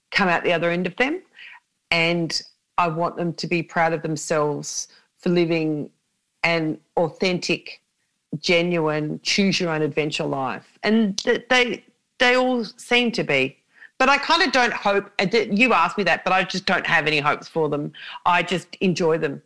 come 0.09 0.27
out 0.27 0.43
the 0.43 0.53
other 0.53 0.71
end 0.71 0.87
of 0.87 0.95
them 0.95 1.21
and 1.91 2.41
i 2.77 2.87
want 2.87 3.17
them 3.17 3.33
to 3.33 3.47
be 3.47 3.61
proud 3.61 3.91
of 3.91 4.01
themselves 4.01 4.87
for 5.17 5.29
living 5.29 5.89
an 6.43 6.79
authentic 6.95 7.81
genuine 8.39 9.19
choose 9.23 9.59
your 9.59 9.71
own 9.71 9.81
adventure 9.81 10.23
life 10.23 10.79
and 10.83 11.19
that 11.25 11.49
they 11.49 11.83
they 12.19 12.35
all 12.35 12.63
seem 12.63 13.11
to 13.11 13.23
be 13.23 13.57
but 13.97 14.09
i 14.09 14.17
kind 14.17 14.41
of 14.41 14.51
don't 14.51 14.73
hope 14.73 15.11
you 15.33 15.73
asked 15.73 15.97
me 15.97 16.03
that 16.03 16.23
but 16.23 16.33
i 16.33 16.43
just 16.43 16.65
don't 16.65 16.85
have 16.85 17.07
any 17.07 17.19
hopes 17.19 17.47
for 17.47 17.69
them 17.69 17.91
i 18.25 18.41
just 18.41 18.75
enjoy 18.81 19.17
them 19.17 19.41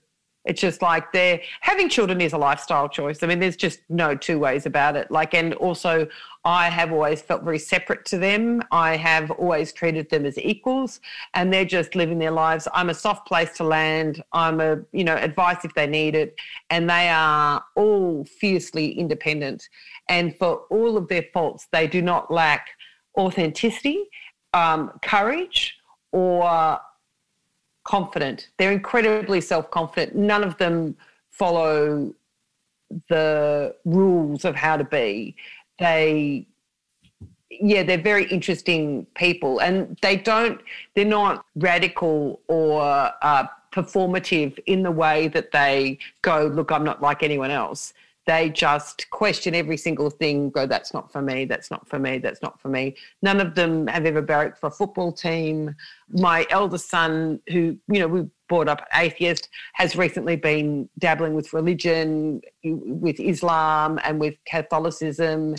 it's 0.46 0.62
just 0.62 0.82
like 0.82 1.12
they're 1.12 1.42
having 1.62 1.90
children 1.90 2.22
is 2.22 2.34
a 2.34 2.38
lifestyle 2.38 2.88
choice. 2.88 3.22
I 3.22 3.28
mean, 3.28 3.40
there's 3.40 3.58
just 3.58 3.82
no 3.90 4.16
two 4.16 4.40
ways 4.40 4.66
about 4.66 4.96
it. 4.96 5.12
Like, 5.12 5.34
and 5.34 5.54
also, 5.56 6.08
I 6.46 6.70
have 6.70 6.94
always 6.94 7.22
felt 7.22 7.44
very 7.44 7.60
separate 7.60 8.06
to 8.06 8.18
them. 8.18 8.64
I 8.72 8.96
have 8.96 9.30
always 9.32 9.74
treated 9.74 10.10
them 10.10 10.26
as 10.26 10.38
equals, 10.38 11.02
and 11.34 11.52
they're 11.52 11.66
just 11.66 11.94
living 11.94 12.20
their 12.20 12.32
lives. 12.32 12.68
I'm 12.74 12.90
a 12.90 12.94
soft 12.94 13.28
place 13.28 13.56
to 13.58 13.66
land. 13.66 14.24
I'm 14.32 14.62
a, 14.62 14.80
you 14.94 15.04
know, 15.04 15.16
advice 15.18 15.66
if 15.66 15.74
they 15.74 15.86
need 15.86 16.16
it, 16.16 16.36
and 16.70 16.90
they 16.90 17.10
are 17.10 17.64
all 17.76 18.24
fiercely 18.24 18.92
independent. 18.98 19.68
And 20.10 20.36
for 20.38 20.64
all 20.70 20.98
of 20.98 21.08
their 21.08 21.26
faults, 21.34 21.68
they 21.72 21.88
do 21.88 22.02
not 22.02 22.32
lack 22.32 22.68
authenticity, 23.18 24.06
um, 24.54 24.92
courage, 25.04 25.78
or 26.12 26.80
confident. 27.84 28.50
They're 28.58 28.72
incredibly 28.72 29.40
self 29.42 29.70
confident. 29.72 30.16
None 30.16 30.44
of 30.44 30.58
them 30.58 30.98
follow 31.30 32.14
the 33.08 33.76
rules 33.86 34.46
of 34.46 34.56
how 34.56 34.78
to 34.78 34.84
be. 34.84 35.36
They, 35.78 36.48
yeah, 37.52 37.84
they're 37.84 38.02
very 38.02 38.26
interesting 38.26 39.06
people 39.16 39.60
and 39.60 39.98
they 40.02 40.18
don't, 40.18 40.60
they're 40.96 41.06
not 41.06 41.46
radical 41.56 42.42
or 42.48 42.82
uh, 43.22 43.48
performative 43.72 44.58
in 44.66 44.84
the 44.84 44.92
way 44.92 45.28
that 45.30 45.52
they 45.52 46.00
go, 46.22 46.48
look, 46.48 46.72
I'm 46.72 46.84
not 46.84 47.02
like 47.02 47.22
anyone 47.24 47.52
else 47.52 47.94
they 48.26 48.50
just 48.50 49.10
question 49.10 49.56
every 49.56 49.78
single 49.78 50.10
thing, 50.10 50.50
go, 50.50 50.66
that's 50.66 50.94
not 50.94 51.12
for 51.12 51.22
me, 51.22 51.46
that's 51.46 51.72
not 51.72 51.88
for 51.88 51.98
me, 51.98 52.20
that's 52.20 52.42
not 52.42 52.62
for 52.62 52.70
me. 52.70 52.96
None 53.22 53.42
of 53.42 53.56
them 53.56 53.88
have 53.88 54.06
ever 54.06 54.22
barracked 54.22 54.60
for 54.60 54.68
a 54.68 54.72
football 54.72 55.12
team. 55.12 55.76
My 56.10 56.46
eldest 56.50 56.90
son, 56.90 57.40
who, 57.50 57.78
you 57.88 58.00
know, 58.00 58.08
we 58.08 58.28
brought 58.48 58.68
up 58.68 58.86
atheist, 58.94 59.50
has 59.74 59.96
recently 59.96 60.36
been 60.36 60.90
dabbling 61.00 61.34
with 61.34 61.54
religion, 61.54 62.42
with 62.64 63.20
Islam 63.20 64.00
and 64.04 64.20
with 64.20 64.36
Catholicism. 64.46 65.56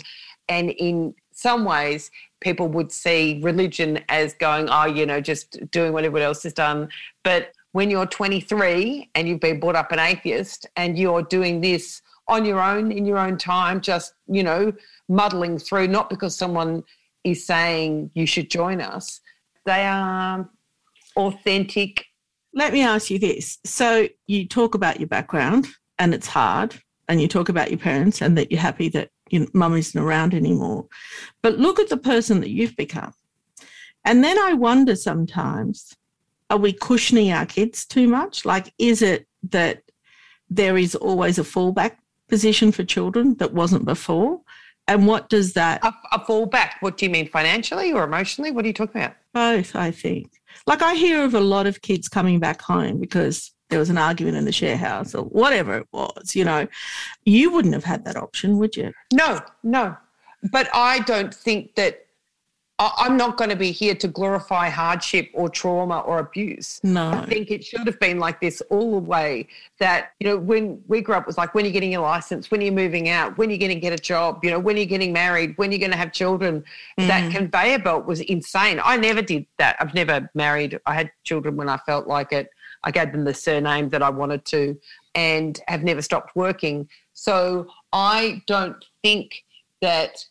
And 0.47 0.69
in 0.71 1.13
some 1.31 1.65
ways, 1.65 2.11
people 2.39 2.67
would 2.69 2.91
see 2.91 3.39
religion 3.43 4.03
as 4.09 4.33
going, 4.35 4.67
oh, 4.69 4.85
you 4.85 5.05
know, 5.05 5.19
just 5.19 5.59
doing 5.71 5.93
what 5.93 6.05
everyone 6.05 6.25
else 6.25 6.43
has 6.43 6.53
done. 6.53 6.89
But 7.23 7.53
when 7.71 7.89
you're 7.89 8.05
23 8.05 9.09
and 9.15 9.27
you've 9.27 9.39
been 9.39 9.59
brought 9.59 9.75
up 9.75 9.91
an 9.91 9.99
atheist 9.99 10.67
and 10.75 10.97
you're 10.97 11.23
doing 11.23 11.61
this 11.61 12.01
on 12.27 12.45
your 12.45 12.61
own 12.61 12.91
in 12.91 13.05
your 13.05 13.17
own 13.17 13.37
time, 13.37 13.81
just, 13.81 14.13
you 14.27 14.43
know, 14.43 14.71
muddling 15.09 15.57
through, 15.57 15.87
not 15.87 16.09
because 16.09 16.37
someone 16.37 16.83
is 17.23 17.45
saying 17.45 18.09
you 18.13 18.25
should 18.25 18.49
join 18.49 18.81
us. 18.81 19.19
They 19.65 19.83
are 19.85 20.49
authentic. 21.15 22.05
Let 22.53 22.73
me 22.73 22.81
ask 22.81 23.09
you 23.09 23.19
this. 23.19 23.59
So 23.65 24.07
you 24.27 24.47
talk 24.47 24.75
about 24.75 24.99
your 24.99 25.07
background 25.07 25.67
and 25.99 26.13
it's 26.13 26.27
hard, 26.27 26.75
and 27.07 27.21
you 27.21 27.27
talk 27.27 27.49
about 27.49 27.69
your 27.69 27.79
parents 27.79 28.21
and 28.21 28.37
that 28.37 28.51
you're 28.51 28.61
happy 28.61 28.87
that 28.89 29.09
your 29.29 29.45
mum 29.53 29.75
isn't 29.75 30.01
around 30.01 30.33
anymore. 30.33 30.87
But 31.41 31.59
look 31.59 31.79
at 31.79 31.89
the 31.89 31.97
person 31.97 32.39
that 32.39 32.49
you've 32.49 32.75
become. 32.77 33.13
And 34.05 34.23
then 34.23 34.39
I 34.39 34.53
wonder 34.53 34.95
sometimes, 34.95 35.93
are 36.49 36.57
we 36.57 36.73
cushioning 36.73 37.31
our 37.31 37.45
kids 37.45 37.85
too 37.85 38.07
much? 38.07 38.45
Like, 38.45 38.73
is 38.77 39.01
it 39.01 39.27
that 39.49 39.83
there 40.49 40.77
is 40.77 40.95
always 40.95 41.37
a 41.37 41.43
fallback 41.43 41.97
position 42.31 42.71
for 42.71 42.83
children 42.83 43.35
that 43.35 43.53
wasn't 43.53 43.85
before? 43.85 44.41
And 44.87 45.05
what 45.05 45.29
does 45.29 45.53
that? 45.53 45.83
A, 45.83 45.93
a 46.13 46.19
fallback. 46.19 46.71
What 46.79 46.97
do 46.97 47.05
you 47.05 47.11
mean, 47.11 47.27
financially 47.27 47.91
or 47.91 48.03
emotionally? 48.03 48.51
What 48.51 48.65
are 48.65 48.67
you 48.69 48.73
talking 48.73 49.01
about? 49.01 49.15
Both, 49.33 49.75
I 49.75 49.91
think. 49.91 50.41
Like 50.65 50.81
I 50.81 50.95
hear 50.95 51.23
of 51.23 51.35
a 51.35 51.39
lot 51.39 51.67
of 51.67 51.81
kids 51.81 52.09
coming 52.09 52.39
back 52.39 52.61
home 52.61 52.99
because 52.99 53.51
there 53.69 53.79
was 53.79 53.89
an 53.89 53.97
argument 53.97 54.37
in 54.37 54.45
the 54.45 54.51
share 54.51 54.77
house 54.77 55.13
or 55.13 55.23
whatever 55.25 55.77
it 55.77 55.87
was, 55.91 56.35
you 56.35 56.43
know. 56.43 56.67
You 57.25 57.51
wouldn't 57.51 57.73
have 57.73 57.83
had 57.83 58.05
that 58.05 58.17
option, 58.17 58.57
would 58.57 58.75
you? 58.75 58.91
No, 59.13 59.41
no. 59.63 59.95
But 60.51 60.69
I 60.73 60.99
don't 60.99 61.33
think 61.33 61.75
that 61.75 62.05
I'm 62.97 63.17
not 63.17 63.37
going 63.37 63.49
to 63.49 63.55
be 63.55 63.71
here 63.71 63.95
to 63.95 64.07
glorify 64.07 64.69
hardship 64.69 65.29
or 65.33 65.49
trauma 65.49 65.99
or 65.99 66.19
abuse. 66.19 66.79
No. 66.83 67.11
I 67.11 67.25
think 67.25 67.51
it 67.51 67.63
should 67.63 67.85
have 67.85 67.99
been 67.99 68.19
like 68.19 68.39
this 68.41 68.61
all 68.69 68.93
the 68.93 69.07
way 69.07 69.47
that, 69.79 70.13
you 70.19 70.27
know, 70.27 70.37
when 70.37 70.81
we 70.87 71.01
grew 71.01 71.15
up, 71.15 71.23
it 71.23 71.27
was 71.27 71.37
like, 71.37 71.53
when 71.53 71.65
are 71.65 71.67
you 71.67 71.73
getting 71.73 71.91
your 71.91 72.01
license? 72.01 72.49
When 72.49 72.61
are 72.61 72.63
you 72.63 72.71
moving 72.71 73.09
out? 73.09 73.37
When 73.37 73.49
are 73.49 73.51
you 73.51 73.57
going 73.57 73.73
to 73.73 73.79
get 73.79 73.93
a 73.93 74.01
job? 74.01 74.43
You 74.43 74.51
know, 74.51 74.59
when 74.59 74.77
are 74.77 74.79
you 74.79 74.85
getting 74.85 75.13
married? 75.13 75.57
When 75.57 75.69
are 75.69 75.73
you 75.73 75.79
going 75.79 75.91
to 75.91 75.97
have 75.97 76.11
children? 76.11 76.63
Mm. 76.99 77.07
That 77.07 77.31
conveyor 77.31 77.79
belt 77.79 78.05
was 78.05 78.21
insane. 78.21 78.79
I 78.83 78.97
never 78.97 79.21
did 79.21 79.45
that. 79.57 79.75
I've 79.79 79.93
never 79.93 80.29
married. 80.33 80.79
I 80.85 80.93
had 80.93 81.11
children 81.23 81.57
when 81.57 81.69
I 81.69 81.77
felt 81.77 82.07
like 82.07 82.31
it. 82.31 82.49
I 82.83 82.91
gave 82.91 83.11
them 83.11 83.25
the 83.25 83.33
surname 83.33 83.89
that 83.89 84.01
I 84.01 84.09
wanted 84.09 84.43
to 84.45 84.79
and 85.13 85.59
have 85.67 85.83
never 85.83 86.01
stopped 86.01 86.35
working. 86.35 86.89
So 87.13 87.67
I 87.93 88.41
don't 88.47 88.83
think 89.03 89.43
that 89.81 90.25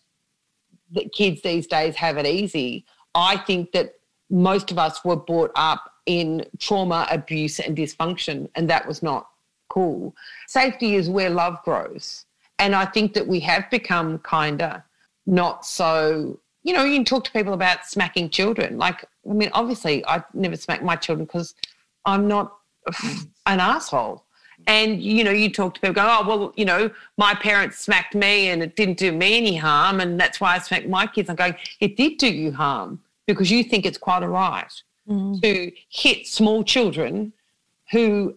that 0.92 1.12
kids 1.12 1.42
these 1.42 1.66
days 1.66 1.94
have 1.96 2.18
it 2.18 2.26
easy. 2.26 2.84
I 3.14 3.36
think 3.36 3.72
that 3.72 3.94
most 4.30 4.70
of 4.70 4.78
us 4.78 5.04
were 5.04 5.16
brought 5.16 5.52
up 5.56 5.92
in 6.06 6.46
trauma, 6.58 7.06
abuse, 7.10 7.58
and 7.60 7.76
dysfunction, 7.76 8.48
and 8.54 8.68
that 8.70 8.86
was 8.86 9.02
not 9.02 9.28
cool. 9.68 10.14
Safety 10.46 10.94
is 10.94 11.08
where 11.08 11.30
love 11.30 11.62
grows. 11.64 12.26
And 12.58 12.74
I 12.74 12.84
think 12.84 13.14
that 13.14 13.26
we 13.26 13.40
have 13.40 13.70
become 13.70 14.18
kinder, 14.18 14.84
not 15.26 15.64
so, 15.64 16.38
you 16.62 16.74
know, 16.74 16.84
you 16.84 16.96
can 16.96 17.04
talk 17.04 17.24
to 17.24 17.32
people 17.32 17.54
about 17.54 17.86
smacking 17.86 18.28
children. 18.30 18.76
Like, 18.76 19.04
I 19.28 19.32
mean, 19.32 19.50
obviously, 19.54 20.04
I 20.06 20.22
never 20.34 20.56
smack 20.56 20.82
my 20.82 20.96
children 20.96 21.24
because 21.24 21.54
I'm 22.04 22.28
not 22.28 22.54
an 23.46 23.60
asshole. 23.60 24.24
And, 24.66 25.02
you 25.02 25.24
know, 25.24 25.30
you 25.30 25.50
talk 25.50 25.74
to 25.74 25.80
people 25.80 25.94
go, 25.94 26.06
oh, 26.06 26.26
well, 26.26 26.52
you 26.56 26.64
know, 26.64 26.90
my 27.16 27.34
parents 27.34 27.78
smacked 27.78 28.14
me 28.14 28.48
and 28.48 28.62
it 28.62 28.76
didn't 28.76 28.98
do 28.98 29.12
me 29.12 29.36
any 29.36 29.56
harm. 29.56 30.00
And 30.00 30.18
that's 30.18 30.40
why 30.40 30.54
I 30.54 30.58
smacked 30.58 30.88
my 30.88 31.06
kids. 31.06 31.28
I'm 31.28 31.36
going, 31.36 31.56
it 31.80 31.96
did 31.96 32.18
do 32.18 32.32
you 32.32 32.52
harm 32.52 33.00
because 33.26 33.50
you 33.50 33.64
think 33.64 33.86
it's 33.86 33.98
quite 33.98 34.22
all 34.22 34.28
right. 34.28 34.72
mm. 35.08 35.40
to 35.42 35.72
hit 35.88 36.26
small 36.26 36.62
children 36.62 37.32
who 37.90 38.36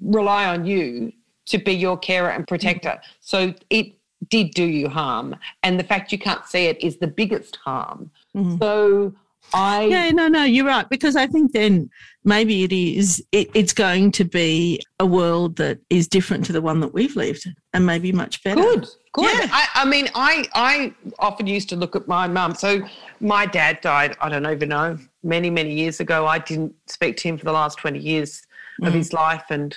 rely 0.00 0.46
on 0.46 0.66
you 0.66 1.12
to 1.46 1.58
be 1.58 1.72
your 1.72 1.96
carer 1.96 2.30
and 2.30 2.46
protector. 2.46 3.00
Mm. 3.00 3.02
So 3.20 3.54
it 3.70 3.94
did 4.28 4.52
do 4.52 4.64
you 4.64 4.88
harm. 4.88 5.36
And 5.62 5.78
the 5.78 5.84
fact 5.84 6.12
you 6.12 6.18
can't 6.18 6.44
see 6.46 6.66
it 6.66 6.82
is 6.82 6.98
the 6.98 7.06
biggest 7.06 7.56
harm. 7.56 8.10
Mm. 8.36 8.58
So 8.58 9.14
I 9.54 9.84
Yeah, 9.84 10.10
no, 10.10 10.28
no, 10.28 10.44
you're 10.44 10.66
right. 10.66 10.88
Because 10.88 11.16
I 11.16 11.26
think 11.26 11.52
then 11.52 11.90
maybe 12.24 12.64
it 12.64 12.72
is 12.72 13.24
it, 13.32 13.50
it's 13.54 13.72
going 13.72 14.12
to 14.12 14.24
be 14.24 14.82
a 15.00 15.06
world 15.06 15.56
that 15.56 15.78
is 15.90 16.08
different 16.08 16.44
to 16.46 16.52
the 16.52 16.60
one 16.60 16.80
that 16.80 16.92
we've 16.92 17.16
lived 17.16 17.48
and 17.72 17.86
maybe 17.86 18.12
much 18.12 18.42
better. 18.42 18.60
Good. 18.60 18.88
Good. 19.12 19.38
Yeah. 19.38 19.48
I, 19.50 19.68
I 19.74 19.84
mean, 19.84 20.08
I 20.14 20.46
I 20.54 20.94
often 21.18 21.46
used 21.46 21.68
to 21.70 21.76
look 21.76 21.96
at 21.96 22.06
my 22.06 22.26
mum. 22.26 22.54
So 22.54 22.82
my 23.20 23.46
dad 23.46 23.80
died, 23.80 24.16
I 24.20 24.28
don't 24.28 24.46
even 24.46 24.68
know, 24.68 24.98
many, 25.22 25.50
many 25.50 25.72
years 25.72 26.00
ago. 26.00 26.26
I 26.26 26.38
didn't 26.38 26.74
speak 26.86 27.16
to 27.18 27.28
him 27.28 27.38
for 27.38 27.44
the 27.44 27.52
last 27.52 27.78
20 27.78 27.98
years 27.98 28.42
of 28.82 28.92
mm. 28.92 28.96
his 28.96 29.12
life 29.12 29.44
and 29.50 29.76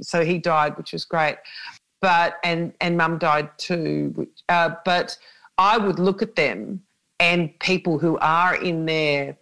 so 0.00 0.24
he 0.24 0.38
died, 0.38 0.76
which 0.76 0.92
was 0.92 1.04
great. 1.04 1.36
But 2.00 2.38
and 2.42 2.72
and 2.80 2.96
mum 2.96 3.18
died 3.18 3.50
too. 3.58 4.12
Which, 4.16 4.42
uh, 4.48 4.74
but 4.84 5.16
I 5.58 5.78
would 5.78 5.98
look 5.98 6.22
at 6.22 6.34
them 6.34 6.82
and 7.22 7.56
people 7.60 8.00
who 8.00 8.18
are 8.18 8.56
in 8.56 8.84
their 8.84 9.36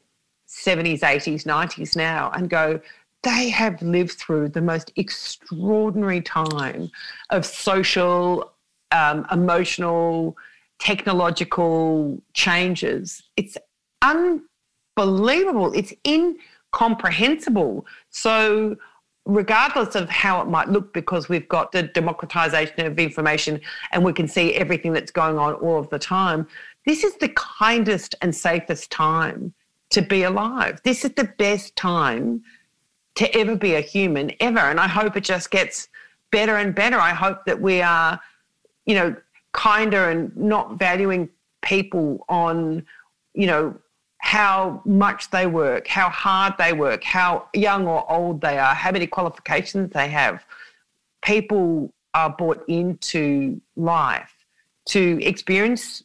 70s, 0.47 1.01
80s, 1.01 1.45
90s 1.45 1.97
now 1.97 2.31
and 2.35 2.51
go, 2.51 2.79
they 3.23 3.49
have 3.49 3.81
lived 3.81 4.13
through 4.13 4.51
the 4.51 4.61
most 4.61 4.93
extraordinary 4.97 6.21
time 6.21 6.91
of 7.31 7.47
social, 7.47 8.53
um, 8.93 9.27
emotional, 9.33 10.37
technological 10.79 12.21
changes. 12.35 13.23
It's 13.39 13.57
unbelievable. 14.03 15.73
It's 15.73 15.95
incomprehensible. 16.07 17.87
So, 18.11 18.77
regardless 19.25 19.95
of 19.95 20.11
how 20.11 20.43
it 20.43 20.49
might 20.49 20.69
look, 20.69 20.93
because 20.93 21.31
we've 21.31 21.49
got 21.49 21.73
the 21.73 21.85
democratization 21.85 22.85
of 22.85 22.99
information 22.99 23.59
and 23.93 24.05
we 24.05 24.13
can 24.13 24.29
see 24.29 24.55
everything 24.55 24.93
that's 24.93 25.11
going 25.11 25.39
on 25.39 25.55
all 25.55 25.79
of 25.79 25.89
the 25.89 25.99
time, 25.99 26.47
this 26.91 27.05
is 27.05 27.15
the 27.19 27.29
kindest 27.29 28.17
and 28.21 28.35
safest 28.35 28.91
time 28.91 29.55
to 29.91 30.03
be 30.03 30.25
alive. 30.25 30.81
This 30.83 31.05
is 31.05 31.13
the 31.13 31.33
best 31.39 31.77
time 31.77 32.43
to 33.15 33.33
ever 33.33 33.55
be 33.55 33.77
a 33.77 33.81
human, 33.81 34.33
ever. 34.41 34.59
And 34.59 34.81
I 34.81 34.89
hope 34.89 35.17
it 35.17 35.23
just 35.23 35.53
gets 35.53 35.87
better 36.33 36.57
and 36.57 36.75
better. 36.75 36.99
I 36.99 37.11
hope 37.11 37.45
that 37.47 37.61
we 37.61 37.81
are, 37.81 38.21
you 38.87 38.97
know, 38.97 39.15
kinder 39.53 40.11
and 40.11 40.37
not 40.37 40.81
valuing 40.81 41.29
people 41.63 42.25
on, 42.29 42.85
you 43.35 43.47
know, 43.47 43.77
how 44.19 44.83
much 44.85 45.31
they 45.31 45.47
work, 45.47 45.87
how 45.87 46.09
hard 46.09 46.55
they 46.59 46.73
work, 46.73 47.05
how 47.05 47.47
young 47.55 47.87
or 47.87 48.05
old 48.11 48.41
they 48.41 48.59
are, 48.59 48.75
how 48.75 48.91
many 48.91 49.07
qualifications 49.07 49.93
they 49.93 50.09
have. 50.09 50.45
People 51.23 51.93
are 52.15 52.31
brought 52.31 52.65
into 52.69 53.61
life 53.77 54.35
to 54.87 55.21
experience 55.23 56.03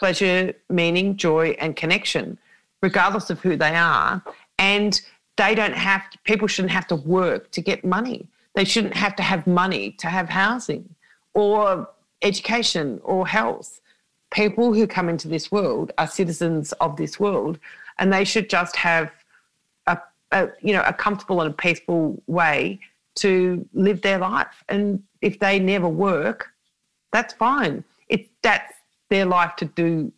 pleasure, 0.00 0.54
meaning, 0.68 1.16
joy, 1.16 1.50
and 1.60 1.76
connection, 1.76 2.38
regardless 2.82 3.30
of 3.30 3.38
who 3.40 3.54
they 3.54 3.76
are. 3.76 4.22
And 4.58 5.00
they 5.36 5.54
don't 5.54 5.74
have 5.74 6.02
people 6.24 6.48
shouldn't 6.48 6.72
have 6.72 6.88
to 6.88 6.96
work 6.96 7.50
to 7.52 7.60
get 7.60 7.84
money. 7.84 8.26
They 8.54 8.64
shouldn't 8.64 8.96
have 8.96 9.14
to 9.16 9.22
have 9.22 9.46
money 9.46 9.92
to 10.02 10.08
have 10.08 10.28
housing 10.28 10.84
or 11.34 11.88
education 12.22 13.00
or 13.04 13.26
health. 13.26 13.80
People 14.32 14.74
who 14.74 14.86
come 14.86 15.08
into 15.08 15.28
this 15.28 15.52
world 15.52 15.92
are 15.98 16.06
citizens 16.06 16.72
of 16.84 16.96
this 16.96 17.20
world 17.20 17.58
and 17.98 18.12
they 18.12 18.24
should 18.24 18.48
just 18.48 18.76
have 18.76 19.12
a, 19.86 19.98
a 20.32 20.48
you 20.60 20.72
know 20.72 20.84
a 20.86 20.92
comfortable 20.92 21.40
and 21.42 21.50
a 21.50 21.54
peaceful 21.54 22.20
way 22.26 22.80
to 23.16 23.66
live 23.74 24.00
their 24.02 24.18
life. 24.18 24.64
And 24.68 25.02
if 25.20 25.38
they 25.38 25.58
never 25.58 25.88
work, 25.88 26.48
that's 27.12 27.34
fine. 27.34 27.84
It's 28.08 28.28
that's 28.42 28.74
their 29.10 29.26
life 29.26 29.56
to 29.56 29.66
do 29.66 30.12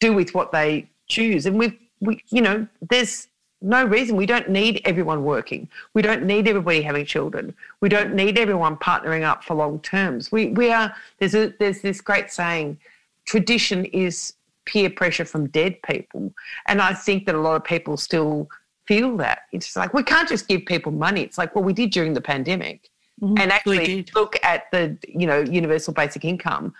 do 0.00 0.12
with 0.12 0.34
what 0.34 0.52
they 0.52 0.88
choose. 1.06 1.46
And 1.46 1.58
we 1.58 1.78
we 2.00 2.22
you 2.30 2.42
know 2.42 2.66
there's 2.90 3.28
no 3.62 3.84
reason 3.84 4.16
we 4.16 4.26
don't 4.26 4.50
need 4.50 4.82
everyone 4.84 5.24
working. 5.24 5.68
We 5.94 6.02
don't 6.02 6.24
need 6.24 6.46
everybody 6.46 6.82
having 6.82 7.06
children. 7.06 7.54
We 7.80 7.88
don't 7.88 8.14
need 8.14 8.38
everyone 8.38 8.76
partnering 8.76 9.22
up 9.22 9.44
for 9.44 9.54
long 9.54 9.80
terms. 9.80 10.30
We 10.30 10.48
we 10.48 10.70
are 10.70 10.94
there's 11.18 11.34
a 11.34 11.52
there's 11.58 11.80
this 11.80 12.00
great 12.00 12.30
saying, 12.30 12.78
tradition 13.24 13.84
is 13.86 14.34
peer 14.66 14.90
pressure 14.90 15.24
from 15.24 15.46
dead 15.48 15.80
people, 15.82 16.32
and 16.66 16.82
I 16.82 16.92
think 16.92 17.26
that 17.26 17.34
a 17.34 17.40
lot 17.40 17.56
of 17.56 17.64
people 17.64 17.96
still 17.96 18.48
feel 18.86 19.16
that. 19.18 19.40
It's 19.52 19.74
like 19.76 19.94
we 19.94 20.02
can't 20.02 20.28
just 20.28 20.48
give 20.48 20.66
people 20.66 20.92
money. 20.92 21.22
It's 21.22 21.38
like 21.38 21.54
well 21.54 21.64
we 21.64 21.72
did 21.72 21.90
during 21.90 22.14
the 22.14 22.20
pandemic. 22.20 22.90
Mm-hmm. 23.22 23.38
And 23.38 23.50
actually 23.50 24.04
look 24.14 24.36
at 24.42 24.70
the 24.72 24.98
you 25.08 25.26
know 25.26 25.40
universal 25.40 25.94
basic 25.94 26.26
income 26.26 26.74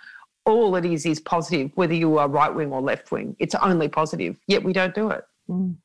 all 0.47 0.75
it 0.77 0.85
is 0.85 1.05
is 1.05 1.19
positive, 1.19 1.71
whether 1.75 1.93
you 1.93 2.17
are 2.17 2.27
right 2.27 2.53
wing 2.53 2.71
or 2.71 2.81
left 2.81 3.11
wing. 3.11 3.35
It's 3.37 3.53
only 3.55 3.89
positive, 3.89 4.37
yet 4.47 4.63
we 4.63 4.73
don't 4.73 4.95
do 4.95 5.09
it. 5.11 5.23
Mm. 5.49 5.75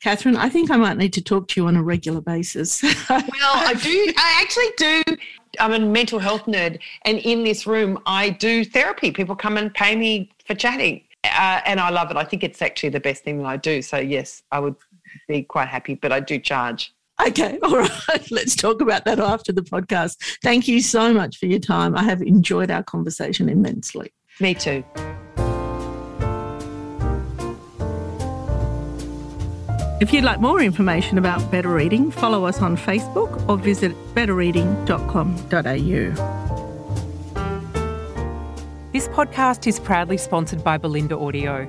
Catherine, 0.00 0.36
I 0.36 0.48
think 0.48 0.70
I 0.70 0.76
might 0.76 0.96
need 0.96 1.12
to 1.14 1.22
talk 1.22 1.48
to 1.48 1.60
you 1.60 1.66
on 1.66 1.76
a 1.76 1.82
regular 1.82 2.20
basis. 2.20 2.82
well, 3.08 3.22
I 3.42 3.74
do. 3.74 4.12
I 4.16 4.40
actually 4.42 4.70
do. 4.76 5.16
I'm 5.60 5.72
a 5.72 5.78
mental 5.78 6.18
health 6.18 6.46
nerd, 6.46 6.80
and 7.04 7.18
in 7.18 7.44
this 7.44 7.66
room, 7.66 7.98
I 8.06 8.30
do 8.30 8.64
therapy. 8.64 9.12
People 9.12 9.36
come 9.36 9.56
and 9.56 9.72
pay 9.72 9.94
me 9.94 10.30
for 10.46 10.54
chatting, 10.54 11.02
uh, 11.24 11.60
and 11.64 11.78
I 11.78 11.90
love 11.90 12.10
it. 12.10 12.16
I 12.16 12.24
think 12.24 12.42
it's 12.42 12.60
actually 12.60 12.88
the 12.88 13.00
best 13.00 13.22
thing 13.22 13.38
that 13.38 13.46
I 13.46 13.56
do. 13.56 13.80
So, 13.82 13.98
yes, 13.98 14.42
I 14.50 14.58
would 14.58 14.74
be 15.28 15.42
quite 15.42 15.68
happy, 15.68 15.94
but 15.94 16.10
I 16.10 16.20
do 16.20 16.38
charge. 16.38 16.92
Okay, 17.26 17.58
all 17.62 17.78
right. 17.78 18.30
Let's 18.30 18.56
talk 18.56 18.80
about 18.80 19.04
that 19.04 19.20
after 19.20 19.52
the 19.52 19.62
podcast. 19.62 20.16
Thank 20.42 20.68
you 20.68 20.80
so 20.80 21.12
much 21.12 21.38
for 21.38 21.46
your 21.46 21.60
time. 21.60 21.96
I 21.96 22.02
have 22.02 22.22
enjoyed 22.22 22.70
our 22.70 22.82
conversation 22.82 23.48
immensely. 23.48 24.12
Me 24.40 24.54
too. 24.54 24.84
If 30.00 30.12
you'd 30.12 30.24
like 30.24 30.40
more 30.40 30.60
information 30.60 31.18
about 31.18 31.50
Better 31.50 31.70
Reading, 31.70 32.10
follow 32.10 32.44
us 32.44 32.60
on 32.60 32.76
Facebook 32.76 33.48
or 33.48 33.56
visit 33.56 33.92
betterreading.com.au. 34.14 36.44
This 38.92 39.08
podcast 39.08 39.66
is 39.66 39.80
proudly 39.80 40.18
sponsored 40.18 40.62
by 40.62 40.78
Bolinda 40.78 41.20
Audio. 41.20 41.68